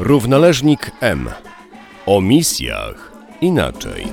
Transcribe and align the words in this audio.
Równoleżnik 0.00 0.90
M. 1.00 1.28
O 2.06 2.20
misjach 2.20 3.12
inaczej. 3.40 4.08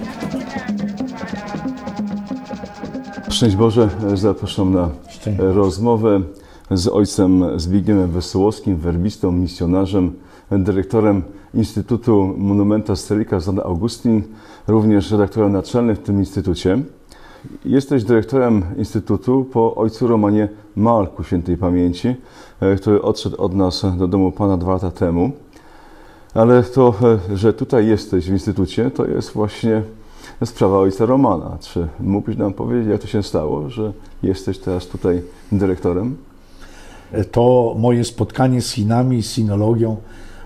Szczęść 3.30 3.56
Boże, 3.56 3.90
zapraszam 4.14 4.74
na 4.74 4.90
Szczęść. 5.10 5.40
rozmowę 5.40 6.22
z 6.72 6.88
ojcem 6.88 7.60
Zbigniewem 7.60 8.12
Wesołowskim, 8.12 8.78
werbistą, 8.78 9.32
misjonarzem, 9.32 10.14
dyrektorem 10.52 11.24
Instytutu 11.54 12.34
Monumenta 12.38 12.96
Sterika 12.96 13.40
Zana 13.40 13.64
Augustin, 13.64 14.24
również 14.68 15.12
redaktorem 15.12 15.52
naczelnym 15.52 15.96
w 15.96 16.00
tym 16.00 16.20
instytucie. 16.20 16.80
Jesteś 17.66 18.04
dyrektorem 18.04 18.64
Instytutu 18.78 19.46
po 19.46 19.76
ojcu 19.76 20.08
Romanie 20.08 20.50
Malku 20.76 21.24
świętej 21.24 21.58
pamięci, 21.58 22.16
e, 22.60 22.76
który 22.76 23.02
odszedł 23.02 23.42
od 23.42 23.54
nas 23.54 23.86
do 23.98 24.08
domu 24.08 24.32
Pana 24.32 24.58
dwa 24.58 24.74
lata 24.74 24.92
temu. 24.92 25.32
Ale 26.38 26.64
to, 26.64 26.94
e, 27.32 27.38
że 27.38 27.54
tutaj 27.54 27.88
jesteś 27.88 28.26
w 28.26 28.34
Instytucie, 28.34 28.92
to 28.92 29.06
jest 29.06 29.32
właśnie 29.32 29.82
sprawa 30.46 30.78
ojca 30.78 31.06
Romana. 31.06 31.58
Czy 31.62 31.88
mógłbyś 32.00 32.38
nam 32.38 32.54
powiedzieć, 32.54 32.92
jak 32.92 33.02
to 33.02 33.08
się 33.08 33.24
stało, 33.24 33.70
że 33.70 33.94
jesteś 34.24 34.60
teraz 34.60 34.88
tutaj 34.88 35.22
dyrektorem? 35.52 36.18
To 37.32 37.76
moje 37.78 38.04
spotkanie 38.04 38.62
z 38.62 38.72
Chinami, 38.72 39.24
z 39.24 39.32
sinologią, 39.32 39.98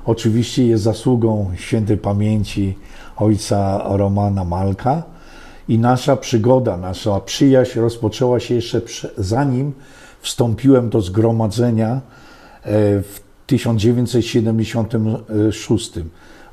oczywiście 0.06 0.68
jest 0.68 0.84
zasługą 0.84 1.52
świętej 1.56 1.98
pamięci 1.98 2.78
ojca 3.18 3.84
Romana 3.98 4.46
Malka. 4.46 5.04
I 5.68 5.80
nasza 5.80 6.16
przygoda, 6.16 6.78
nasza 6.78 7.20
przyjaźń 7.20 7.80
rozpoczęła 7.80 8.40
się 8.40 8.56
jeszcze 8.56 8.82
zanim 9.18 9.74
wstąpiłem 10.22 10.90
do 10.90 11.02
zgromadzenia 11.02 11.92
e, 11.92 12.02
w 13.02 13.31
1976. 13.52 15.92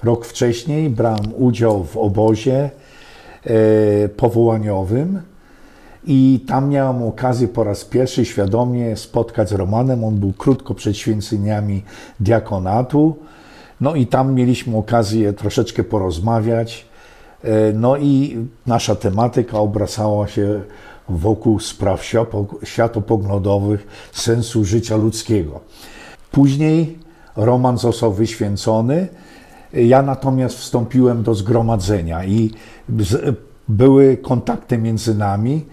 Rok 0.03 0.27
wcześniej 0.27 0.91
brałem 0.91 1.35
udział 1.37 1.85
w 1.85 1.97
obozie 1.97 2.71
e, 3.45 4.09
powołaniowym 4.09 5.21
i 6.07 6.41
tam 6.47 6.69
miałem 6.69 7.03
okazję 7.03 7.49
po 7.49 7.65
raz 7.65 7.85
pierwszy 7.85 8.25
świadomie 8.25 8.97
spotkać 8.97 9.49
z 9.49 9.53
Romanem. 9.53 10.05
On 10.05 10.15
był 10.15 10.33
krótko 10.33 10.75
przed 10.75 10.97
święceniami 10.97 11.83
diakonatu. 12.21 13.17
No 13.81 13.95
i 13.95 14.07
tam 14.07 14.35
mieliśmy 14.35 14.77
okazję 14.77 15.33
troszeczkę 15.33 15.85
porozmawiać. 15.85 16.87
E, 17.45 17.73
No 17.73 17.97
i 17.97 18.37
nasza 18.67 18.95
tematyka 18.95 19.59
obracała 19.59 20.29
się 20.29 20.61
wokół 21.09 21.61
spraw 21.61 22.03
świato- 22.03 22.65
światopoglądowych, 22.65 23.87
sensu 24.13 24.65
życia 24.65 24.97
ludzkiego. 24.97 25.61
Później 26.33 26.99
Roman 27.37 27.79
został 27.79 28.13
wyświęcony. 28.13 29.09
Ja 29.73 30.03
natomiast 30.03 30.59
wstąpiłem 30.59 31.23
do 31.23 31.35
zgromadzenia 31.35 32.25
i 32.25 32.51
były 33.69 34.17
kontakty 34.17 34.79
między 34.79 35.15
nami. 35.15 35.67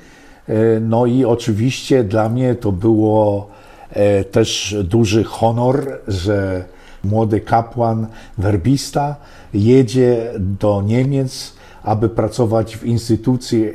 E, 0.49 0.79
No 0.79 1.05
i 1.05 1.25
oczywiście 1.25 2.03
dla 2.03 2.29
mnie 2.29 2.55
to 2.55 2.71
było 2.71 3.49
e, 3.89 4.23
też 4.23 4.75
duży 4.83 5.23
honor, 5.23 5.99
że 6.07 6.65
młody 7.03 7.41
kapłan, 7.41 8.07
werbista 8.37 9.15
jedzie 9.53 10.31
do 10.39 10.81
Niemiec, 10.81 11.53
aby 11.83 12.09
pracować 12.09 12.77
w 12.77 12.85
instytucji 12.85 13.65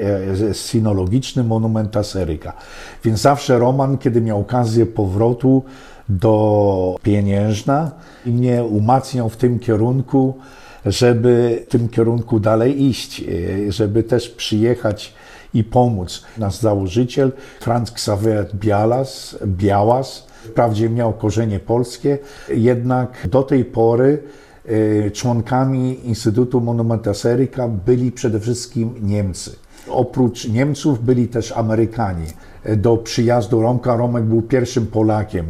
e, 0.51 0.55
sinologicznym 0.55 1.47
Monumenta 1.47 2.03
Seryka. 2.03 2.53
Więc 3.05 3.21
zawsze 3.21 3.59
Roman, 3.59 3.99
kiedy 3.99 4.21
miał 4.21 4.41
okazję 4.41 4.87
powrotu 4.87 5.63
do 6.11 6.97
Pieniężna, 7.03 7.91
mnie 8.27 8.65
umacniał 8.65 9.29
w 9.29 9.37
tym 9.37 9.59
kierunku, 9.59 10.35
żeby 10.87 11.65
w 11.69 11.71
tym 11.71 11.89
kierunku 11.89 12.41
dalej 12.41 12.83
iść, 12.83 13.21
e, 13.69 13.73
żeby 13.73 14.03
też 14.03 14.29
przyjechać 14.29 15.15
i 15.55 15.65
pomóc. 15.65 16.23
Nasz 16.39 16.57
założyciel, 16.57 17.33
Franz 17.61 17.91
Xaver 17.91 18.51
Bialas, 18.55 19.39
Białas, 19.47 20.27
wprawdzie 20.45 20.91
miał 20.91 21.13
korzenie 21.13 21.61
polskie, 21.61 22.19
jednak 22.49 23.29
do 23.29 23.43
tej 23.43 23.65
pory 23.65 24.23
e, 25.07 25.11
członkami 25.11 26.07
Instytutu 26.09 26.61
Monumenta 26.61 27.15
Seryka 27.15 27.69
byli 27.69 28.13
przede 28.13 28.41
wszystkim 28.41 28.95
Niemcy. 29.03 29.57
Oprócz 29.89 30.49
Niemców 30.49 31.05
byli 31.05 31.29
też 31.29 31.53
Amerykanie. 31.53 32.27
Do 32.77 32.97
przyjazdu 32.97 33.63
Romka, 33.63 33.97
Romek 33.97 34.25
był 34.25 34.43
pierwszym 34.43 34.87
Polakiem, 34.87 35.47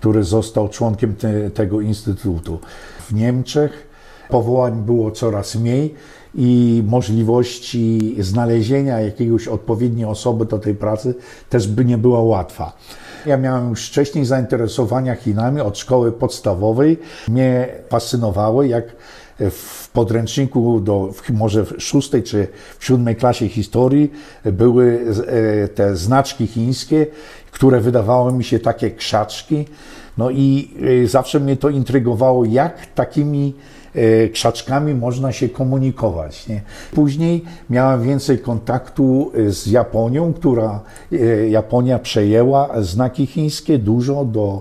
który 0.00 0.24
został 0.24 0.68
członkiem 0.68 1.14
te, 1.14 1.50
tego 1.50 1.80
instytutu. 1.80 2.58
W 3.00 3.14
Niemczech 3.14 3.88
powołań 4.28 4.82
było 4.82 5.10
coraz 5.10 5.54
mniej 5.54 5.94
i 6.34 6.82
możliwości 6.86 8.16
znalezienia 8.20 9.00
jakiegoś 9.00 9.48
odpowiedniej 9.48 10.04
osoby 10.04 10.44
do 10.44 10.58
tej 10.58 10.74
pracy 10.74 11.14
też 11.50 11.68
by 11.68 11.84
nie 11.84 11.98
była 11.98 12.22
łatwa. 12.22 12.76
Ja 13.26 13.36
miałem 13.36 13.70
już 13.70 13.88
wcześniej 13.88 14.24
zainteresowania 14.24 15.14
Chinami 15.14 15.60
od 15.60 15.78
szkoły 15.78 16.12
podstawowej. 16.12 16.98
Mnie 17.28 17.68
fascynowały, 17.88 18.68
jak 18.68 18.84
w 19.40 19.88
podręczniku 19.88 20.80
do 20.80 21.12
może 21.30 21.64
w 21.64 21.74
szóstej 21.78 22.22
czy 22.22 22.48
w 22.78 22.84
siódmej 22.84 23.16
klasie 23.16 23.48
historii 23.48 24.12
były 24.44 25.00
e, 25.64 25.68
te 25.68 25.96
znaczki 25.96 26.46
chińskie, 26.46 27.06
które 27.50 27.80
wydawały 27.80 28.32
mi 28.32 28.44
się 28.44 28.58
takie 28.58 28.90
krzaczki. 28.90 29.64
No 30.18 30.30
i 30.30 30.70
e, 31.04 31.06
zawsze 31.06 31.40
mnie 31.40 31.56
to 31.56 31.68
intrygowało, 31.68 32.44
jak 32.44 32.86
takimi 32.86 33.54
e, 33.94 34.28
krzaczkami 34.28 34.94
można 34.94 35.32
się 35.32 35.48
komunikować. 35.48 36.48
Nie? 36.48 36.60
Później 36.94 37.44
miałem 37.70 38.02
więcej 38.02 38.38
kontaktu 38.38 39.32
z 39.48 39.66
Japonią, 39.66 40.32
która 40.32 40.80
Japonia 41.50 41.98
przejęła 41.98 42.82
znaki 42.82 43.26
chińskie 43.26 43.78
dużo 43.78 44.24
do, 44.24 44.60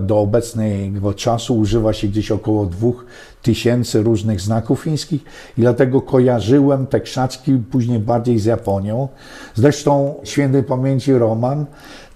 do 0.00 0.18
obecnego 0.18 1.14
czasu 1.14 1.58
używa 1.58 1.92
się 1.92 2.08
gdzieś 2.08 2.30
około 2.30 2.66
dwóch 2.66 3.04
tysięcy 3.42 4.02
różnych 4.02 4.40
znaków 4.40 4.82
chińskich 4.82 5.24
i 5.58 5.60
dlatego 5.60 6.00
kojarzyłem 6.00 6.86
te 6.86 7.00
krzaczki 7.00 7.52
później 7.70 7.98
bardziej 7.98 8.38
z 8.38 8.44
Japonią. 8.44 9.08
Zresztą 9.54 10.14
świętej 10.24 10.62
pamięci 10.62 11.12
Roman 11.12 11.66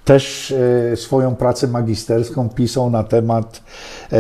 też 0.07 0.55
e, 0.93 0.97
swoją 0.97 1.35
pracę 1.35 1.67
magisterską 1.69 2.49
pisał 2.49 2.91
na 2.91 3.05
temat 3.05 3.63
e, 4.13 4.19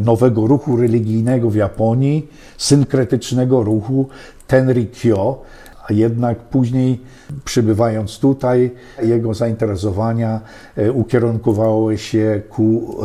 nowego 0.00 0.46
ruchu 0.46 0.76
religijnego 0.76 1.50
w 1.50 1.54
Japonii, 1.54 2.28
synkretycznego 2.58 3.62
ruchu 3.62 4.08
Tenrikyo, 4.46 5.42
a 5.88 5.92
jednak 5.92 6.38
później 6.38 7.00
przybywając 7.44 8.18
tutaj, 8.18 8.70
jego 9.02 9.34
zainteresowania 9.34 10.40
e, 10.76 10.92
ukierunkowały 10.92 11.98
się 11.98 12.42
ku 12.48 12.96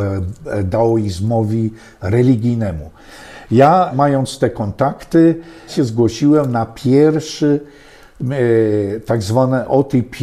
daoizmowi 0.63 1.73
religijnemu. 2.01 2.89
Ja, 3.51 3.91
mając 3.95 4.39
te 4.39 4.49
kontakty, 4.49 5.35
się 5.67 5.83
zgłosiłem 5.83 6.51
na 6.51 6.65
pierwszy 6.65 7.59
e, 8.21 8.99
tak 8.99 9.23
zwane 9.23 9.67
OTP, 9.67 10.17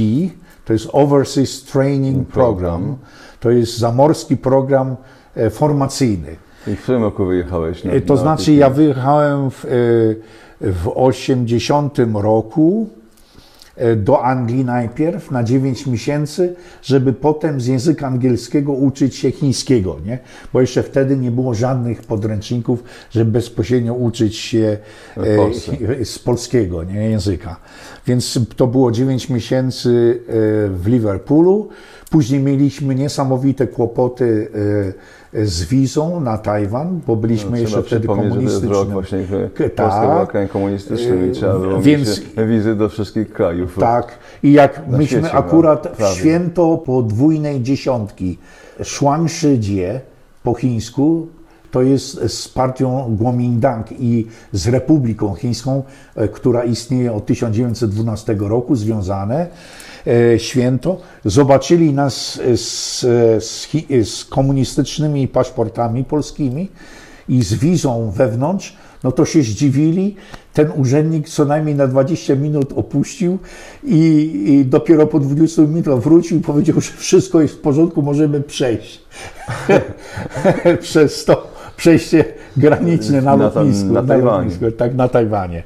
to 0.64 0.72
jest 0.72 0.88
Overseas 0.92 1.62
Training 1.62 2.28
Program. 2.28 2.96
To 3.40 3.50
jest 3.50 3.78
zamorski 3.78 4.36
program 4.36 4.96
e, 5.36 5.50
formacyjny. 5.50 6.36
I 6.66 6.76
w 6.76 6.82
którym 6.82 7.02
roku 7.02 7.24
wyjechałeś? 7.26 7.84
Na, 7.84 7.92
E, 7.92 8.00
To 8.00 8.14
na 8.14 8.20
znaczy, 8.20 8.44
tych- 8.46 8.56
ja 8.58 8.70
wyjechałem 8.70 9.50
w, 9.50 9.64
e, 9.64 9.68
w 10.72 10.92
80 10.94 11.98
roku 12.14 12.88
do 13.96 14.24
Anglii 14.24 14.64
najpierw 14.64 15.30
na 15.30 15.44
9 15.44 15.86
miesięcy, 15.86 16.54
żeby 16.82 17.12
potem 17.12 17.60
z 17.60 17.66
języka 17.66 18.06
angielskiego 18.06 18.72
uczyć 18.72 19.16
się 19.16 19.30
chińskiego, 19.30 19.96
nie? 20.06 20.18
Bo 20.52 20.60
jeszcze 20.60 20.82
wtedy 20.82 21.16
nie 21.16 21.30
było 21.30 21.54
żadnych 21.54 22.02
podręczników, 22.02 22.84
żeby 23.10 23.30
bezpośrednio 23.30 23.94
uczyć 23.94 24.36
się 24.36 24.78
e, 25.16 26.04
z 26.04 26.18
polskiego 26.18 26.84
nie, 26.84 27.10
języka. 27.10 27.56
Więc 28.08 28.38
to 28.56 28.66
było 28.66 28.90
9 28.92 29.28
miesięcy 29.30 30.20
e, 30.28 30.32
w 30.68 30.82
Liverpoolu. 30.86 31.68
Później 32.10 32.40
mieliśmy 32.42 32.94
niesamowite 32.94 33.66
kłopoty 33.66 34.48
e, 35.34 35.46
z 35.46 35.64
wizą 35.64 36.20
na 36.20 36.38
Tajwan, 36.38 37.00
bo 37.06 37.16
byliśmy 37.16 37.50
No, 37.50 37.56
jeszcze 37.56 37.82
wtedy 37.82 38.00
przypomnieć, 38.00 38.32
że 38.34 38.38
to 38.38 38.42
jest 38.42 38.64
rok 38.64 38.88
komunistycznym. 38.88 38.92
właśnie, 38.92 39.48
K- 39.48 39.58
kiedy 39.58 39.70
Polska 39.70 40.00
tak. 40.00 40.10
była 40.10 40.26
krajem 40.26 40.48
komunistycznym 40.48 41.30
i 41.30 41.34
trzeba 41.34 41.58
było 41.58 41.80
Więc- 41.80 42.08
mieć 42.08 42.48
wizy 42.48 42.74
do 42.76 42.88
wszystkich 42.88 43.32
krajów. 43.32 43.76
Tak. 43.80 44.18
I 44.42 44.52
jak 44.52 44.88
myśmy 44.88 45.06
świecie, 45.06 45.32
akurat 45.32 45.84
no, 45.84 45.90
w 45.90 45.96
prawie. 45.96 46.14
święto 46.14 46.78
podwójnej 46.78 47.62
dziesiątki 47.62 48.38
Shuangshijie 48.82 50.00
po 50.42 50.54
chińsku, 50.54 51.26
to 51.70 51.82
jest 51.82 52.32
z 52.32 52.48
partią 52.48 53.16
Kuomintang 53.18 53.86
i 54.00 54.26
z 54.52 54.68
Republiką 54.68 55.34
Chińską, 55.34 55.82
e, 56.16 56.28
która 56.28 56.64
istnieje 56.64 57.12
od 57.12 57.26
1912 57.26 58.36
roku, 58.38 58.76
związane 58.76 59.46
e, 60.06 60.38
święto. 60.38 61.00
Zobaczyli 61.24 61.92
nas 61.92 62.40
z, 62.56 63.00
z, 63.44 64.08
z 64.08 64.24
komunistycznymi 64.24 65.28
paszportami 65.28 66.04
polskimi 66.04 66.68
i 67.28 67.42
z 67.42 67.54
wizą 67.54 68.10
wewnątrz, 68.10 68.76
no 69.04 69.12
to 69.12 69.24
się 69.24 69.42
zdziwili. 69.42 70.16
Ten 70.52 70.72
urzędnik 70.76 71.28
co 71.28 71.44
najmniej 71.44 71.74
na 71.74 71.86
20 71.86 72.34
minut 72.34 72.72
opuścił 72.76 73.38
i, 73.84 74.32
i 74.46 74.64
dopiero 74.64 75.06
po 75.06 75.20
20 75.20 75.62
minutach 75.62 75.98
wrócił 75.98 76.38
i 76.38 76.40
powiedział, 76.40 76.80
że 76.80 76.92
wszystko 76.92 77.40
jest 77.40 77.54
w 77.54 77.60
porządku, 77.60 78.02
możemy 78.02 78.40
przejść 78.40 79.02
przez 80.80 81.24
to 81.24 81.57
przejście 81.82 82.24
graniczne 82.56 83.22
na 83.22 83.36
Na 83.36 83.44
lotnisku. 83.44 83.84
tam- 83.84 83.92
na 83.94 84.02
Tajwanie. 84.02 84.36
lotnisku, 84.44 84.70
tak, 84.70 84.94
na 84.94 85.08
Tajwanie. 85.08 85.62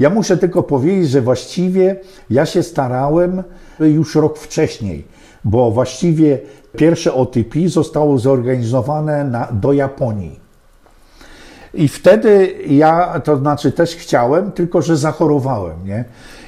Ja 0.00 0.10
muszę 0.10 0.36
tylko 0.36 0.62
powiedzieć, 0.62 1.10
że 1.10 1.20
właściwie 1.20 1.96
ja 2.30 2.46
się 2.46 2.62
starałem 2.62 3.42
już 3.80 4.14
rok 4.14 4.38
wcześniej, 4.38 5.04
bo 5.44 5.70
właściwie 5.70 6.38
pierwsze 6.76 7.14
OTP 7.14 7.68
zostało 7.68 8.18
zorganizowane 8.18 9.24
na, 9.24 9.48
do 9.52 9.72
Japonii. 9.72 10.40
I 11.74 11.88
wtedy 11.88 12.54
ja, 12.66 13.20
to 13.24 13.36
znaczy 13.36 13.72
też 13.72 13.96
chciałem, 13.96 14.52
tylko 14.52 14.82
że 14.82 14.96
zachorowałem, 14.96 15.76
nie? 15.86 16.04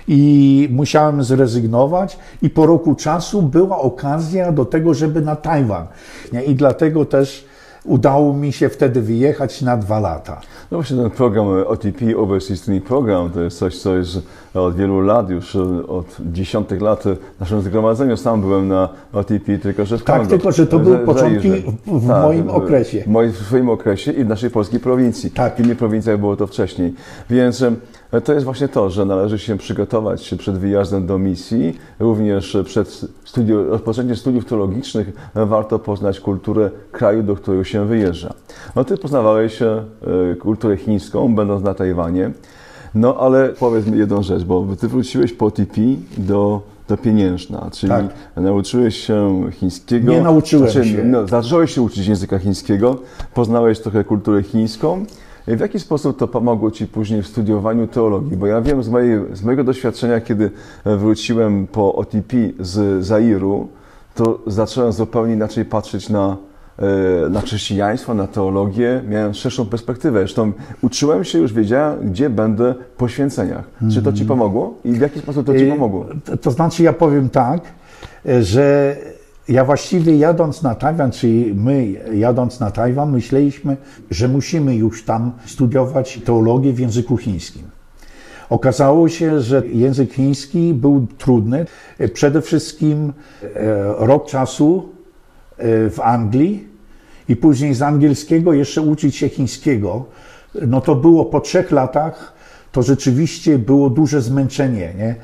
I 0.09 0.69
musiałem 0.73 1.25
zrezygnować 1.25 2.19
i 2.43 2.51
po 2.51 2.67
roku 2.67 2.95
czasu 2.95 3.43
była 3.43 3.79
okazja 3.79 4.53
do 4.53 4.65
tego, 4.65 4.95
żeby 4.95 5.21
na 5.21 5.37
Tajwan. 5.37 5.87
Nie? 6.33 6.43
I 6.43 6.55
dlatego 6.55 7.05
też 7.05 7.45
udało 7.85 8.35
mi 8.35 8.53
się 8.53 8.69
wtedy 8.69 9.03
wyjechać 9.03 9.63
na 9.63 9.77
dwa 9.77 10.01
lata. 10.01 10.41
No 10.71 10.79
właśnie 10.79 10.97
ten 10.97 11.11
program 11.11 11.47
OTP, 11.67 12.17
Overseas 12.17 12.61
Training 12.61 12.87
Program, 12.87 13.31
to 13.31 13.41
jest 13.41 13.59
coś, 13.59 13.79
co 13.79 13.97
jest 13.97 14.19
od 14.55 14.77
wielu 14.77 15.01
lat, 15.01 15.31
już 15.31 15.57
od 15.89 16.17
dziesiątych 16.33 16.83
lat 16.83 17.05
w 17.37 17.41
naszym 17.41 17.61
zgromadzeniu. 17.63 18.17
Sam 18.17 18.41
byłem 18.41 18.69
na 18.69 18.89
OTP, 19.13 19.59
tylko 19.59 19.85
że 19.85 19.99
w 19.99 20.03
Tak, 20.05 20.17
Kongo. 20.17 20.31
tylko 20.31 20.53
że 20.53 20.67
to 20.67 20.79
były 20.79 20.99
początki 20.99 21.51
w- 21.51 22.01
w 22.01 22.07
moim 22.07 22.51
okresie. 22.51 23.03
W, 23.03 23.07
moim, 23.07 23.33
w 23.33 23.37
swoim 23.37 23.69
okresie 23.71 24.13
i 24.13 24.25
w 24.25 24.29
naszej 24.29 24.51
polskiej 24.51 24.81
prowincji. 24.81 25.31
Tak. 25.31 25.57
W 25.57 25.61
innych 25.61 25.79
prowincjach 25.79 26.19
było 26.19 26.37
to 26.37 26.47
wcześniej. 26.47 26.95
Więc 27.31 27.65
to 28.25 28.33
jest 28.33 28.45
właśnie 28.45 28.69
to, 28.69 28.91
że 28.91 29.05
należy 29.05 29.39
się 29.39 29.59
przygotować 29.59 30.35
przed 30.39 30.59
wyjazdem 30.59 31.07
do 31.07 31.19
misji, 31.19 31.79
również 32.01 32.57
przed 32.65 33.01
studiu, 33.25 33.65
rozpoczęciem 33.71 34.17
studiów 34.17 34.45
teologicznych 34.45 35.13
warto 35.35 35.79
poznać 35.79 36.21
kulturę 36.21 36.71
kraju, 36.93 37.23
do 37.23 37.37
którego 37.37 37.65
się 37.65 37.87
wyjeżdża. 37.87 38.35
No 38.77 38.85
ty 38.85 38.97
poznawałeś 38.99 39.63
e, 39.63 39.85
kulturę 40.41 40.77
chińską, 40.77 41.35
będąc 41.35 41.65
na 41.65 41.75
Tajwanie. 41.75 42.31
No 42.95 43.17
ale 43.21 43.49
powiedz 43.49 43.87
mi 43.87 43.99
jedną 43.99 44.23
rzecz, 44.23 44.45
bo 44.45 44.67
ty 44.81 44.89
wróciłeś 44.89 45.33
po 45.33 45.51
TP 45.51 45.81
do, 46.19 46.61
do 46.89 46.97
Pieniężna, 46.97 47.71
czyli 47.73 47.91
Tak. 47.93 48.07
nauczyłeś 48.37 48.97
się 48.97 49.43
chińskiego. 49.51 50.13
Nie 50.13 50.21
nauczyłem 50.23 50.71
znaczy, 50.71 50.89
się. 50.89 51.05
No, 51.05 51.27
zacząłeś 51.27 51.75
się 51.75 51.83
uczyć 51.83 52.07
języka 52.07 52.39
chińskiego, 52.39 52.99
poznałeś 53.35 53.81
trochę 53.81 54.05
kulturę 54.05 54.43
chińską. 54.43 55.05
W 55.47 55.61
jaki 55.61 55.81
sposób 55.81 56.19
to 56.19 56.29
pomogło 56.29 56.71
Ci 56.71 56.87
później 56.87 57.23
w 57.23 57.27
studiowaniu 57.27 57.87
teologii? 57.87 58.37
Bo 58.37 58.47
ja 58.47 58.61
wiem 58.61 58.83
z, 58.83 58.89
mojej, 58.89 59.21
z 59.33 59.43
mojego 59.43 59.65
doświadczenia, 59.65 60.21
kiedy 60.21 60.51
wróciłem 60.85 61.67
po 61.67 61.95
OTP 61.95 62.37
z 62.61 63.05
Zairu, 63.05 63.69
to 64.15 64.39
zacząłem 64.47 64.93
zupełnie 64.93 65.35
inaczej 65.35 65.65
patrzeć 65.65 66.09
na, 66.09 66.37
na 67.31 67.41
chrześcijaństwo, 67.41 68.15
na 68.15 68.27
teologię. 68.27 69.03
Miałem 69.09 69.35
szerszą 69.35 69.67
perspektywę. 69.67 70.19
Zresztą 70.19 70.53
uczyłem 70.83 71.25
się, 71.25 71.39
już 71.39 71.53
wiedziałem, 71.53 72.11
gdzie 72.11 72.31
będę 72.31 72.75
po 72.97 73.09
święceniach. 73.09 73.65
Czy 73.95 74.03
to 74.03 74.13
Ci 74.13 74.25
pomogło? 74.25 74.75
I 74.85 74.93
w 74.93 75.01
jaki 75.01 75.21
sposób 75.21 75.47
to 75.47 75.55
Ci 75.55 75.65
Y, 75.65 75.71
pomogło? 75.71 76.07
To, 76.43 76.51
znaczy, 76.51 76.83
ja 76.83 76.93
powiem 76.93 77.29
tak, 77.29 77.61
e, 78.27 78.43
że 78.43 78.97
ja 79.49 79.65
właściwie 79.65 80.17
jadąc 80.17 80.63
na 80.63 80.75
Tajwan, 80.75 81.11
czyli 81.11 81.55
my 81.55 81.93
jadąc 82.15 82.61
na 82.61 82.71
Tajwan, 82.71 83.13
myśleliśmy, 83.13 83.77
że 84.11 84.29
musimy 84.29 84.77
już 84.77 85.05
tam 85.05 85.33
studiować 85.47 86.21
teologię 86.25 86.73
w 86.73 86.79
języku 86.79 87.17
chińskim. 87.17 87.63
Okazało 88.51 89.09
się, 89.09 89.41
że 89.41 89.63
język 89.67 90.13
chiński 90.13 90.75
był 90.75 91.07
trudny. 91.19 91.67
E, 91.99 92.09
Przede 92.09 92.43
wszystkim 92.43 93.13
e, 93.43 93.53
rok 93.99 94.27
czasu 94.27 94.89
e, 94.89 95.02
w 95.65 95.99
Anglii 96.03 96.69
i 97.29 97.37
później 97.37 97.75
z 97.75 97.83
angielskiego 97.83 98.53
jeszcze 98.53 98.83
uczyć 98.83 99.17
się 99.17 99.29
chińskiego. 99.29 100.05
No 100.67 100.81
to 100.81 100.95
było 100.95 101.25
po 101.25 101.41
trzech 101.41 101.71
latach, 101.71 102.33
to 102.73 102.83
rzeczywiście 102.83 103.59
było 103.59 103.91
duże 103.91 104.23
zmęczenie. 104.23 104.95
Nie? 104.99 105.15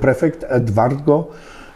Prefekt 0.00 0.44
Edwardo, 0.48 1.30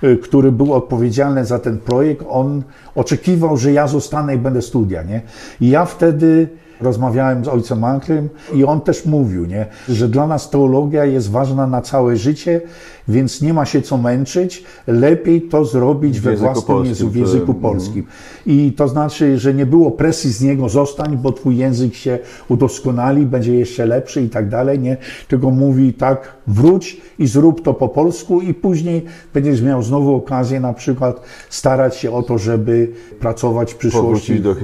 y, 0.04 0.16
który 0.16 0.52
był 0.52 0.72
odpowiedzialny 0.72 1.44
za 1.44 1.58
ten 1.58 1.78
projekt, 1.78 2.24
on 2.28 2.62
oczekiwał, 2.94 3.56
że 3.56 3.72
ja 3.72 3.86
zostanę 3.86 4.34
i 4.34 4.38
będę 4.38 4.62
studia. 4.62 5.02
Nie? 5.02 5.20
I 5.60 5.68
ja 5.68 5.84
wtedy 5.84 6.48
rozmawiałem 6.80 7.44
z 7.44 7.48
ojcem 7.48 7.84
Anklem 7.84 8.28
i 8.54 8.64
on 8.64 8.80
też 8.80 9.06
mówił, 9.06 9.46
nie? 9.46 9.66
że 9.88 10.08
dla 10.08 10.26
nas 10.26 10.50
teologia 10.50 11.04
jest 11.04 11.30
ważna 11.30 11.66
na 11.66 11.82
całe 11.82 12.16
życie, 12.16 12.60
więc 13.08 13.42
nie 13.42 13.54
ma 13.54 13.64
się 13.64 13.82
co 13.82 13.98
męczyć, 13.98 14.64
lepiej 14.86 15.42
to 15.42 15.64
zrobić 15.64 16.20
W 16.20 16.22
we 16.22 16.36
własnym 16.36 16.66
polskim, 16.66 16.88
języku, 16.88 17.10
w 17.10 17.16
języku 17.16 17.54
polskim. 17.54 18.06
I 18.46 18.72
to 18.72 18.88
znaczy, 18.88 19.38
że 19.38 19.54
nie 19.54 19.66
było 19.66 19.90
presji 19.90 20.32
z 20.32 20.42
niego 20.42 20.68
zostań, 20.68 21.16
bo 21.16 21.32
twój 21.32 21.56
język 21.56 21.94
się 21.94 22.18
udoskonali, 22.48 23.26
będzie 23.26 23.54
jeszcze 23.54 23.86
lepszy 23.86 24.22
i 24.22 24.28
tak 24.28 24.48
dalej, 24.48 24.78
nie? 24.78 24.96
Tylko 25.28 25.50
mówi 25.50 25.92
tak, 25.92 26.32
wróć 26.46 27.00
i 27.18 27.26
zrób 27.26 27.62
to 27.62 27.74
po 27.74 27.88
polsku 27.88 28.40
i 28.40 28.54
później 28.54 29.04
będziesz 29.34 29.62
miał 29.62 29.82
znowu 29.82 30.14
okazję 30.14 30.60
na 30.60 30.72
przykład 30.72 31.20
starać 31.50 31.96
się 31.96 32.12
o 32.12 32.22
to, 32.22 32.38
żeby 32.38 32.92
pracować 33.20 33.72
w 33.72 33.76
przyszłości. 33.76 34.40
Do- 34.40 34.54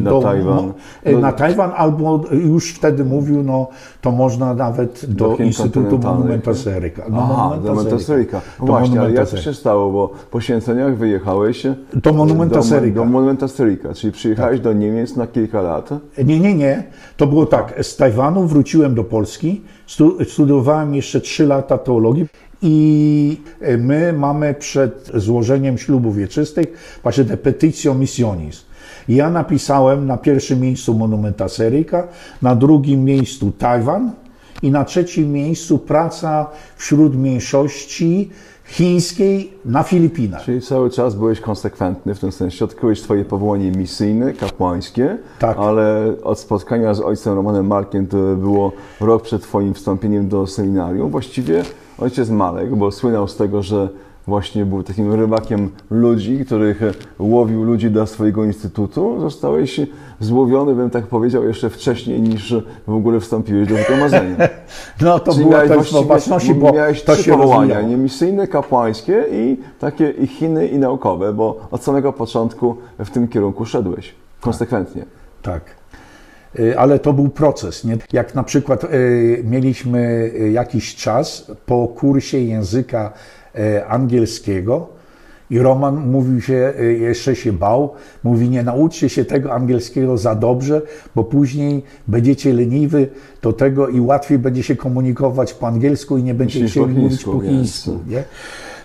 na 0.00 0.20
Tajwan. 0.20 0.56
No, 0.56 1.12
No- 1.12 1.18
na 1.20 1.32
Tajwan 1.32 1.70
albo 1.76 2.24
już 2.32 2.72
wtedy 2.72 3.04
mówił, 3.04 3.42
no 3.42 3.68
to 4.00 4.12
można 4.12 4.54
nawet 4.54 5.06
do, 5.08 5.28
Do 5.28 5.44
Instytutu 5.44 5.98
nie? 6.48 6.54
Seryka. 6.54 7.02
Aha, 7.14 7.58
Monumenta 7.84 8.06
Seryka. 8.06 8.40
No 8.60 8.66
właśnie, 8.66 9.00
ale 9.00 9.12
jak 9.12 9.28
to 9.30 9.36
się 9.36 9.54
stało, 9.54 9.92
bo 9.92 10.10
po 10.30 10.40
święceniach 10.40 10.96
wyjechałeś 10.96 11.62
Do 11.94 12.12
Monumenta 12.12 12.62
Seryka. 12.62 12.94
do 12.94 13.04
Monumenta 13.04 13.48
Seryka, 13.48 13.94
czyli 13.94 14.12
przyjechałeś 14.12 14.60
do 14.60 14.72
Niemiec 14.72 15.16
na 15.16 15.26
kilka 15.26 15.62
lat. 15.62 15.90
Nie, 16.24 16.40
nie, 16.40 16.54
nie. 16.54 16.84
To 17.16 17.26
było 17.26 17.46
tak. 17.46 17.74
Z 17.82 17.96
Tajwanu 17.96 18.46
wróciłem 18.46 18.94
do 18.94 19.04
Polski, 19.04 19.60
stu- 19.86 20.24
studiowałem 20.24 20.94
jeszcze 20.94 21.20
3 21.20 21.46
lata 21.46 21.78
teologii 21.78 22.26
i 22.62 23.40
my 23.78 24.12
mamy 24.12 24.54
przed 24.54 25.10
złożeniem 25.14 25.78
ślubów 25.78 26.16
wieczystych 26.16 26.98
właśnie 27.02 27.24
missionis. 27.98 28.64
I 29.08 29.14
Ja 29.14 29.30
napisałem 29.30 30.06
na 30.06 30.16
pierwszym 30.16 30.60
miejscu 30.60 30.94
Monumenta 30.94 31.48
Seryka, 31.48 32.08
na 32.42 32.56
drugim 32.56 33.04
miejscu 33.04 33.52
Tajwan 33.58 34.10
i 34.62 34.70
na 34.70 34.84
trzecim 34.84 35.32
miejscu 35.32 35.78
praca 35.78 36.46
wśród 36.76 37.16
mniejszości 37.16 38.30
chińskiej 38.64 39.52
na 39.64 39.82
Filipinach. 39.82 40.42
Czyli 40.44 40.60
cały 40.60 40.90
czas 40.90 41.14
byłeś 41.14 41.40
konsekwentny 41.40 42.14
w 42.14 42.20
tym 42.20 42.32
sensie, 42.32 42.64
odkryłeś 42.64 43.02
swoje 43.02 43.24
powołanie 43.24 43.70
misyjne, 43.70 44.32
kapłańskie, 44.32 45.18
Tak. 45.38 45.58
ale 45.58 46.14
od 46.22 46.38
spotkania 46.38 46.94
z 46.94 47.00
ojcem 47.00 47.34
Romanem 47.34 47.66
Markiem 47.66 48.06
to 48.06 48.16
było 48.36 48.72
rok 49.00 49.22
przed 49.22 49.42
twoim 49.42 49.74
wstąpieniem 49.74 50.28
do 50.28 50.46
seminarium. 50.46 51.10
Właściwie 51.10 51.62
ojciec 51.98 52.30
Marek, 52.30 52.76
bo 52.76 52.90
słynął 52.90 53.28
z 53.28 53.36
tego, 53.36 53.62
że 53.62 53.88
właśnie 54.26 54.66
był 54.66 54.82
takim 54.82 55.12
rybakiem 55.12 55.70
ludzi, 55.90 56.44
których 56.44 56.80
łowił 57.18 57.62
ludzi 57.62 57.90
do 57.90 58.06
swojego 58.06 58.44
instytutu, 58.44 59.20
zostałeś 59.20 59.80
złowiony, 60.20 60.74
bym 60.74 60.90
tak 60.90 61.06
powiedział, 61.06 61.44
jeszcze 61.44 61.70
wcześniej 61.70 62.20
niż 62.20 62.54
w 62.86 62.94
ogóle 62.94 63.20
wstąpiłeś 63.20 63.68
do 63.68 63.76
zgromadzenia. 63.76 64.36
No 65.00 65.18
to 65.18 65.32
Czyli 65.32 65.44
było 65.44 65.60
też 65.60 65.92
w 65.92 65.96
obecności, 65.96 66.54
bo 66.54 66.72
miałeś 66.72 67.02
to 67.02 67.12
trzy 67.14 67.22
się 67.22 67.30
powołania, 67.30 67.60
rozwijało. 67.62 67.88
nie 67.88 67.96
misyjne, 67.96 68.46
kapłańskie 68.46 69.24
i 69.32 69.56
takie 69.78 70.10
i 70.10 70.26
Chiny 70.26 70.66
i 70.66 70.78
naukowe, 70.78 71.32
bo 71.32 71.68
od 71.70 71.84
samego 71.84 72.12
początku 72.12 72.76
w 72.98 73.10
tym 73.10 73.28
kierunku 73.28 73.64
szedłeś 73.64 74.14
konsekwentnie. 74.40 75.04
Tak. 75.42 75.62
Y, 76.58 76.78
Ale 76.78 76.98
to 76.98 77.12
był 77.12 77.28
proces. 77.28 77.84
Nie? 77.84 77.96
Jak 78.12 78.34
na 78.34 78.42
przykład 78.42 78.84
y, 78.84 79.42
mieliśmy 79.44 80.30
y, 80.40 80.50
jakiś 80.50 80.96
czas 80.96 81.52
po 81.66 81.88
kursie 81.88 82.38
języka 82.38 83.12
angielskiego. 83.88 84.88
I 85.50 85.58
Roman 85.58 86.10
mówił 86.10 86.40
się, 86.40 86.72
y, 86.80 86.98
jeszcze 86.98 87.36
się 87.36 87.52
bał, 87.52 87.92
mówi 88.24 88.50
nie 88.50 88.62
nauczcie 88.62 89.08
się 89.08 89.24
tego 89.24 89.52
angielskiego 89.52 90.18
za 90.18 90.34
dobrze, 90.34 90.82
bo 91.14 91.24
później 91.24 91.82
będziecie 92.08 92.52
leniwy 92.52 93.08
do 93.42 93.52
tego 93.52 93.88
i 93.88 94.00
łatwiej 94.00 94.38
będzie 94.38 94.62
się 94.62 94.76
komunikować 94.76 95.54
po 95.54 95.66
angielsku 95.66 96.18
i 96.18 96.22
nie 96.22 96.34
będziecie 96.34 96.68
chcieli 96.68 96.94
mówić 96.94 97.24
po 97.24 97.40
chińsku. 97.40 97.98
Nie? 98.08 98.24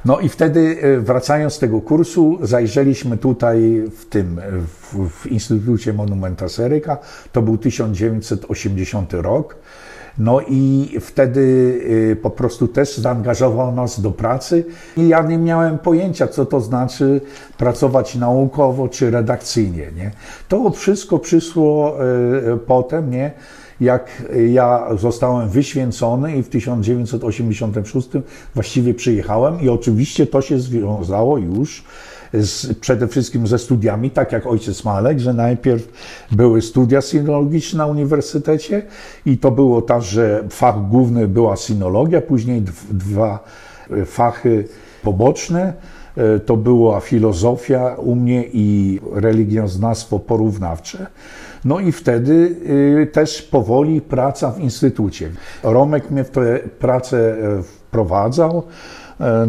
No 0.05 0.19
i 0.19 0.29
wtedy 0.29 0.77
e, 0.81 0.99
wracając 0.99 1.53
z 1.53 1.59
tego 1.59 1.81
kursu, 1.81 2.37
zajrzeliśmy 2.41 3.17
tutaj 3.17 3.83
w 3.97 4.05
tym, 4.05 4.39
e, 4.39 4.51
w, 4.51 5.09
w 5.09 5.27
Instytucie 5.27 5.93
Monumenta 5.93 6.49
Seryka, 6.49 6.97
to 7.31 7.41
był 7.41 7.57
1980 7.57 9.13
rok 9.13 9.55
No 10.19 10.41
i 10.47 10.89
wtedy 11.01 11.41
y, 12.11 12.17
po 12.21 12.29
prostu 12.29 12.67
też 12.67 12.97
zaangażował 12.97 13.75
nas 13.75 14.01
do 14.01 14.11
pracy 14.11 14.65
i 14.97 15.07
ja 15.07 15.21
nie 15.21 15.37
miałem 15.37 15.77
pojęcia, 15.77 16.27
co 16.27 16.45
to 16.45 16.61
znaczy 16.61 17.21
pracować 17.57 18.15
naukowo 18.15 18.87
czy 18.87 19.11
redakcyjnie. 19.11 19.91
Nie? 19.95 20.11
To 20.47 20.69
wszystko 20.69 21.19
przyszło 21.19 21.97
y, 22.53 22.57
potem, 22.57 23.11
nie? 23.11 23.31
jak 23.81 24.23
ja 24.49 24.87
zostałem 24.97 25.49
wyświęcony 25.49 26.35
i 26.35 26.43
w 26.43 26.49
1986 26.49 28.09
właściwie 28.55 28.93
przyjechałem 28.93 29.61
i 29.61 29.69
oczywiście 29.69 30.27
to 30.27 30.41
się 30.41 30.59
związało 30.59 31.37
już 31.37 31.83
z, 32.33 32.73
przede 32.73 33.07
wszystkim 33.07 33.47
ze 33.47 33.59
studiami, 33.59 34.11
tak 34.11 34.31
jak 34.31 34.47
ojciec 34.47 34.83
Malek, 34.83 35.19
że 35.19 35.33
najpierw 35.33 35.91
były 36.31 36.61
studia 36.61 37.01
sinologiczne 37.01 37.77
na 37.77 37.85
uniwersytecie 37.85 38.81
i 39.25 39.37
to 39.37 39.51
było 39.51 39.81
tak, 39.81 40.01
że 40.01 40.43
fach 40.49 40.87
główny 40.89 41.27
była 41.27 41.55
sinologia, 41.55 42.21
później 42.21 42.63
dwa 42.91 43.43
fachy 44.05 44.67
poboczne, 45.03 45.73
e, 46.17 46.39
to 46.39 46.57
była 46.57 46.99
filozofia 46.99 47.95
u 47.95 48.15
mnie 48.15 48.43
i 48.53 48.99
religioznawstwo 49.13 50.19
porównawcze. 50.19 51.07
No 51.65 51.79
i 51.79 51.91
wtedy 51.91 52.55
y, 53.01 53.07
też 53.07 53.41
powoli 53.41 54.01
praca 54.01 54.51
w 54.51 54.59
instytucie. 54.59 55.29
Romek 55.63 56.11
mnie 56.11 56.23
w 56.23 56.29
tę 56.29 56.59
pracę 56.79 57.17
e, 57.17 57.63
wprowadzał, 57.63 58.57
e, 58.57 58.61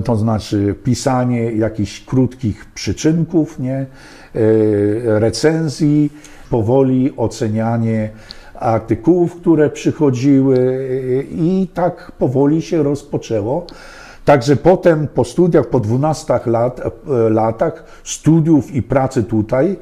to 0.05 0.17
znaczy 0.17 0.75
pisanie 0.85 1.53
jakichś 1.53 2.05
krótkich 2.05 2.65
przyczynków, 2.75 3.59
nie? 3.59 3.77
E, 3.77 3.87
recenzji, 5.21 6.13
powoli 6.51 7.13
ocenianie 7.17 8.11
artykułów, 8.55 9.37
które 9.37 9.71
przychodziły 9.71 10.87
i 11.31 11.69
tak 11.75 12.13
powoli 12.19 12.63
się 12.63 12.83
rozpoczęło. 12.83 13.67
Także 14.25 14.57
potem 14.57 15.09
po 15.09 15.25
studiach, 15.25 15.67
po 15.67 15.81
12 15.81 16.41
lat, 16.47 16.81
latach 17.31 17.85
studiów 18.05 18.75
i 18.75 18.83
pracy 18.83 19.25
tutaj, 19.25 19.77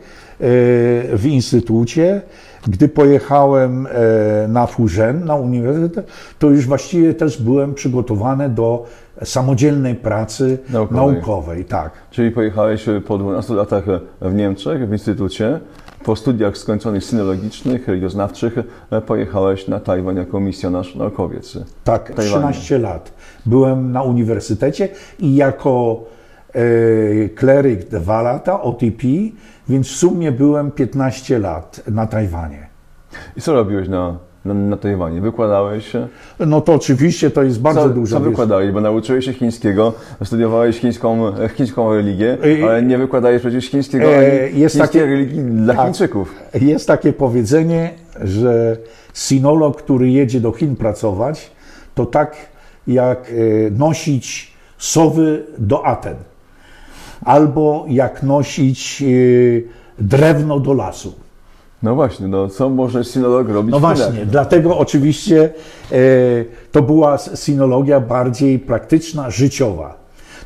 w 1.12 1.22
instytucie. 1.26 2.22
Gdy 2.68 2.88
pojechałem 2.88 3.86
e, 3.86 4.48
na 4.48 4.66
Fużen, 4.66 5.24
na 5.24 5.34
uniwersytet, 5.34 6.06
to 6.38 6.50
już 6.50 6.66
właściwie 6.66 7.14
też 7.14 7.42
byłem 7.42 7.74
przygotowany 7.74 8.48
do 8.48 8.86
samodzielnej 9.24 9.94
pracy 9.94 10.58
naukowej. 10.70 11.14
naukowej 11.14 11.64
tak. 11.64 11.92
Czyli 12.10 12.30
pojechałeś 12.30 12.86
po 13.06 13.18
12 13.18 13.54
latach 13.54 13.84
w 14.20 14.34
Niemczech, 14.34 14.88
w 14.88 14.92
instytucie, 14.92 15.60
po 16.04 16.16
studiach 16.16 16.58
skończonych 16.58 17.04
synologicznych, 17.04 17.88
religioznawczych, 17.88 18.54
pojechałeś 19.06 19.68
na 19.68 19.80
Tajwan 19.80 20.16
jako 20.16 20.40
misjonarz 20.40 20.94
naukowiec. 20.94 21.58
Tak, 21.84 22.12
13 22.16 22.78
lat. 22.78 23.12
Byłem 23.46 23.92
na 23.92 24.02
uniwersytecie 24.02 24.88
i 25.18 25.36
jako 25.36 26.04
e, 26.54 27.28
kleryk 27.28 27.88
dwa 27.88 28.22
lata, 28.22 28.62
OTP, 28.62 29.06
więc 29.68 29.88
w 29.88 29.96
sumie 29.96 30.32
byłem 30.32 30.70
15 30.70 31.38
lat 31.38 31.80
na 31.90 32.06
Tajwanie. 32.06 32.66
I 33.36 33.40
co 33.40 33.52
robiłeś 33.52 33.88
na, 33.88 34.18
na, 34.48 34.54
na 34.54 34.76
Tajwanie? 34.76 35.20
Wykładałeś 35.20 35.92
się? 35.92 36.08
No 36.40 36.60
to 36.60 36.74
oczywiście 36.74 37.30
to 37.30 37.42
jest 37.42 37.60
bardzo 37.60 37.82
co, 37.82 37.88
dużo. 37.88 38.16
Co 38.16 38.22
wykładałeś? 38.22 38.70
Bo 38.70 38.80
nauczyłeś 38.80 39.24
się 39.24 39.32
chińskiego, 39.32 39.92
studiowałeś 40.24 40.78
chińską, 40.78 41.32
chińską 41.56 41.94
religię, 41.94 42.38
ale 42.64 42.82
nie 42.82 42.98
wykładałeś 42.98 43.40
przecież 43.40 43.64
chińskiego 43.64 44.06
e, 44.06 44.50
jest 44.50 44.78
takie, 44.78 45.06
religii 45.06 45.42
dla 45.42 45.74
tak, 45.74 45.84
Chińczyków. 45.84 46.34
Jest 46.60 46.86
takie 46.86 47.12
powiedzenie, 47.12 47.90
że 48.20 48.76
sinolog, 49.14 49.82
który 49.82 50.10
jedzie 50.10 50.40
do 50.40 50.52
Chin 50.52 50.76
pracować, 50.76 51.50
to 51.94 52.06
tak 52.06 52.36
jak 52.86 53.30
e, 53.30 53.70
nosić 53.70 54.52
sowy 54.78 55.44
do 55.58 55.86
Aten 55.86 56.16
albo 57.24 57.84
jak 57.88 58.22
nosić 58.22 59.04
drewno 59.98 60.60
do 60.60 60.72
lasu. 60.72 61.14
No 61.82 61.94
właśnie, 61.94 62.28
no 62.28 62.48
co 62.48 62.70
może 62.70 63.04
sinolog 63.04 63.48
robić? 63.48 63.72
No 63.72 63.80
właśnie, 63.80 64.26
dlatego 64.26 64.78
oczywiście 64.78 65.50
e, 65.92 65.96
to 66.72 66.82
była 66.82 67.18
sinologia 67.34 68.00
bardziej 68.00 68.58
praktyczna, 68.58 69.30
życiowa. 69.30 69.98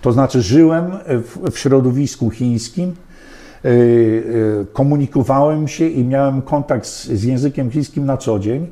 To 0.02 0.12
znaczy 0.12 0.42
żyłem 0.42 0.92
w, 1.06 1.50
w 1.50 1.58
środowisku 1.58 2.30
chińskim, 2.30 2.94
e, 3.64 3.68
e, 3.68 3.72
komunikowałem 4.72 5.68
się 5.68 5.86
i 5.86 6.04
miałem 6.04 6.42
kontakt 6.42 6.86
z, 6.86 7.06
z 7.06 7.24
językiem 7.24 7.70
chińskim 7.70 8.06
na 8.06 8.16
co 8.16 8.38
dzień. 8.38 8.66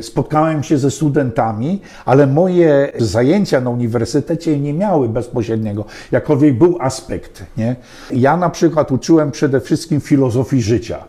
Spotkałem 0.00 0.62
się 0.62 0.78
ze 0.78 0.90
studentami, 0.90 1.80
ale 2.04 2.26
moje 2.26 2.92
zajęcia 2.98 3.60
na 3.60 3.70
uniwersytecie 3.70 4.58
nie 4.60 4.74
miały 4.74 5.08
bezpośredniego, 5.08 5.84
jakkolwiek 6.12 6.58
był 6.58 6.76
aspekt. 6.80 7.44
Nie? 7.56 7.76
Ja 8.10 8.36
na 8.36 8.50
przykład 8.50 8.92
uczyłem 8.92 9.30
przede 9.30 9.60
wszystkim 9.60 10.00
filozofii 10.00 10.62
życia. 10.62 11.04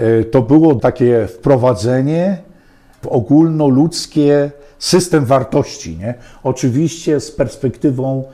Y, 0.00 0.24
to 0.24 0.42
było 0.42 0.74
takie 0.74 1.26
wprowadzenie 1.26 2.38
w 3.02 3.06
ogólnoludzkie 3.06 4.50
system 4.78 5.24
wartości, 5.24 5.96
nie? 5.96 6.14
oczywiście 6.42 7.20
z 7.20 7.30
perspektywą 7.30 8.24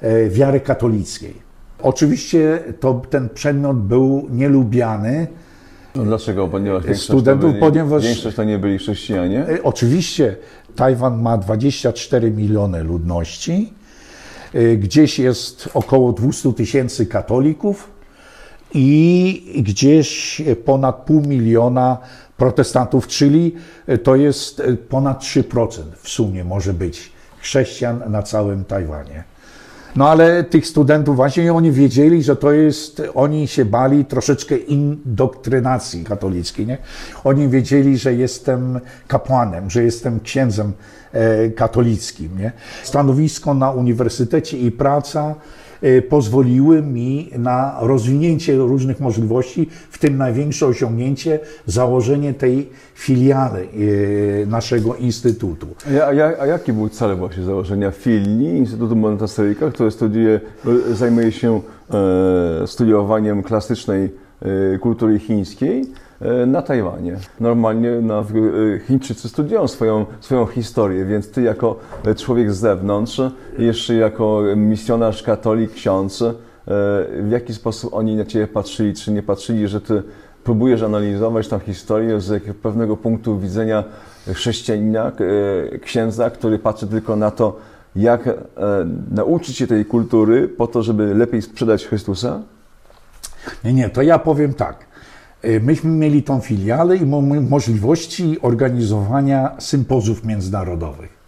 e, 0.00 0.28
wiary 0.28 0.60
katolickiej. 0.60 1.34
Oczywiście 1.82 2.58
to, 2.80 3.02
ten 3.10 3.28
przedmiot 3.28 3.76
był 3.76 4.26
nielubiany, 4.30 5.26
no 5.94 6.04
dlaczego? 6.04 6.48
Ponieważ 6.48 6.98
studentów, 6.98 7.50
byli, 7.50 7.60
ponieważ 7.60 8.04
większość 8.04 8.36
to 8.36 8.44
nie 8.44 8.58
byli 8.58 8.78
chrześcijanie? 8.78 9.46
E, 9.48 9.62
oczywiście 9.62 10.36
Tajwan 10.76 11.22
ma 11.22 11.38
24 11.38 12.30
miliony 12.30 12.84
ludności, 12.84 13.72
e, 14.54 14.76
gdzieś 14.76 15.18
jest 15.18 15.68
około 15.74 16.12
200 16.12 16.52
tysięcy 16.52 17.06
katolików 17.06 17.91
i 18.74 19.62
gdzieś 19.66 20.42
ponad 20.64 20.96
pół 20.96 21.20
miliona 21.20 21.98
protestantów, 22.36 23.06
czyli 23.06 23.54
to 24.02 24.16
jest 24.16 24.62
ponad 24.88 25.22
3% 25.22 25.82
w 25.96 26.08
sumie 26.08 26.44
może 26.44 26.74
być 26.74 27.12
chrześcijan 27.38 28.02
na 28.08 28.22
całym 28.22 28.64
Tajwanie. 28.64 29.24
No 29.96 30.08
ale 30.08 30.44
tych 30.44 30.66
studentów 30.66 31.16
właśnie 31.16 31.52
oni 31.52 31.72
wiedzieli, 31.72 32.22
że 32.22 32.36
to 32.36 32.52
jest, 32.52 33.02
oni 33.14 33.48
się 33.48 33.64
bali 33.64 34.04
troszeczkę 34.04 34.56
indoktrynacji 34.56 36.04
katolickiej, 36.04 36.66
nie? 36.66 36.78
Oni 37.24 37.48
wiedzieli, 37.48 37.98
że 37.98 38.14
jestem 38.14 38.80
kapłanem, 39.08 39.70
że 39.70 39.82
jestem 39.82 40.20
księdzem 40.20 40.72
e, 41.12 41.50
katolickim, 41.50 42.38
nie? 42.38 42.52
Stanowisko 42.82 43.54
na 43.54 43.70
uniwersytecie 43.70 44.58
i 44.58 44.70
praca 44.70 45.34
pozwoliły 46.08 46.82
mi 46.82 47.30
na 47.38 47.78
rozwinięcie 47.80 48.56
różnych 48.56 49.00
możliwości, 49.00 49.68
w 49.90 49.98
tym 49.98 50.16
największe 50.16 50.66
osiągnięcie 50.66 51.38
założenie 51.66 52.34
tej 52.34 52.68
filialy 52.94 53.68
y, 53.74 54.46
naszego 54.48 54.94
instytutu. 54.94 55.66
A, 56.02 56.04
a, 56.04 56.42
a 56.42 56.46
jaki 56.46 56.72
był 56.72 56.88
cel 56.88 57.16
właśnie 57.16 57.42
założenia 57.42 57.90
filii 57.90 58.58
Instytutu 58.58 58.94
Montessori'ka, 58.94 59.72
który 59.72 59.90
studiuje, 59.90 60.40
zajmuje 60.92 61.32
się 61.32 61.60
e, 61.90 62.66
studiowaniem 62.66 63.42
klasycznej 63.42 64.10
e, 64.74 64.78
kultury 64.78 65.18
chińskiej? 65.18 65.84
E, 66.22 66.46
na 66.46 66.62
Tajwanie. 66.62 67.16
Normalnie 67.40 67.90
na, 67.90 68.18
e, 68.18 68.24
Chińczycy 68.86 69.28
studiują 69.28 69.68
swoją, 69.68 70.06
swoją 70.20 70.46
historię, 70.46 71.04
więc 71.04 71.30
ty 71.30 71.42
jako 71.42 71.76
człowiek 72.16 72.52
z 72.52 72.56
zewnątrz, 72.56 73.20
jeszcze 73.58 73.94
jako 73.94 74.42
misjonarz, 74.56 75.22
katolik, 75.22 75.72
ksiądz, 75.72 76.22
e, 76.22 76.34
w 77.22 77.28
jaki 77.30 77.54
sposób 77.54 77.94
oni 77.94 78.16
na 78.16 78.24
ciebie 78.24 78.46
patrzyli, 78.46 78.94
czy 78.94 79.12
nie 79.12 79.22
patrzyli, 79.22 79.68
że 79.68 79.80
ty 79.80 80.02
próbujesz 80.44 80.82
analizować 80.82 81.48
tą 81.48 81.58
historię 81.58 82.20
z 82.20 82.42
pewnego 82.62 82.96
punktu 82.96 83.38
widzenia 83.38 83.84
chrześcijanina, 84.26 85.12
księdza, 85.82 86.30
który 86.30 86.58
patrzy 86.58 86.86
tylko 86.86 87.16
na 87.16 87.30
to, 87.30 87.56
jak 87.96 88.28
nauczyć 89.10 89.56
się 89.56 89.66
tej 89.66 89.84
kultury 89.84 90.48
po 90.48 90.66
to, 90.66 90.82
żeby 90.82 91.14
lepiej 91.14 91.42
sprzedać 91.42 91.86
Chrystusa? 91.86 92.40
Nie, 93.64 93.72
nie, 93.72 93.90
to 93.90 94.02
ja 94.02 94.18
powiem 94.18 94.54
tak. 94.54 94.91
Y, 95.44 95.60
myśmy 95.60 95.90
mieli 95.90 96.22
tą 96.22 96.40
filialę 96.40 96.96
i 96.96 97.06
możliwości 97.50 98.38
organizowania 98.42 99.56
sympozów 99.58 100.24
międzynarodowych. 100.24 101.22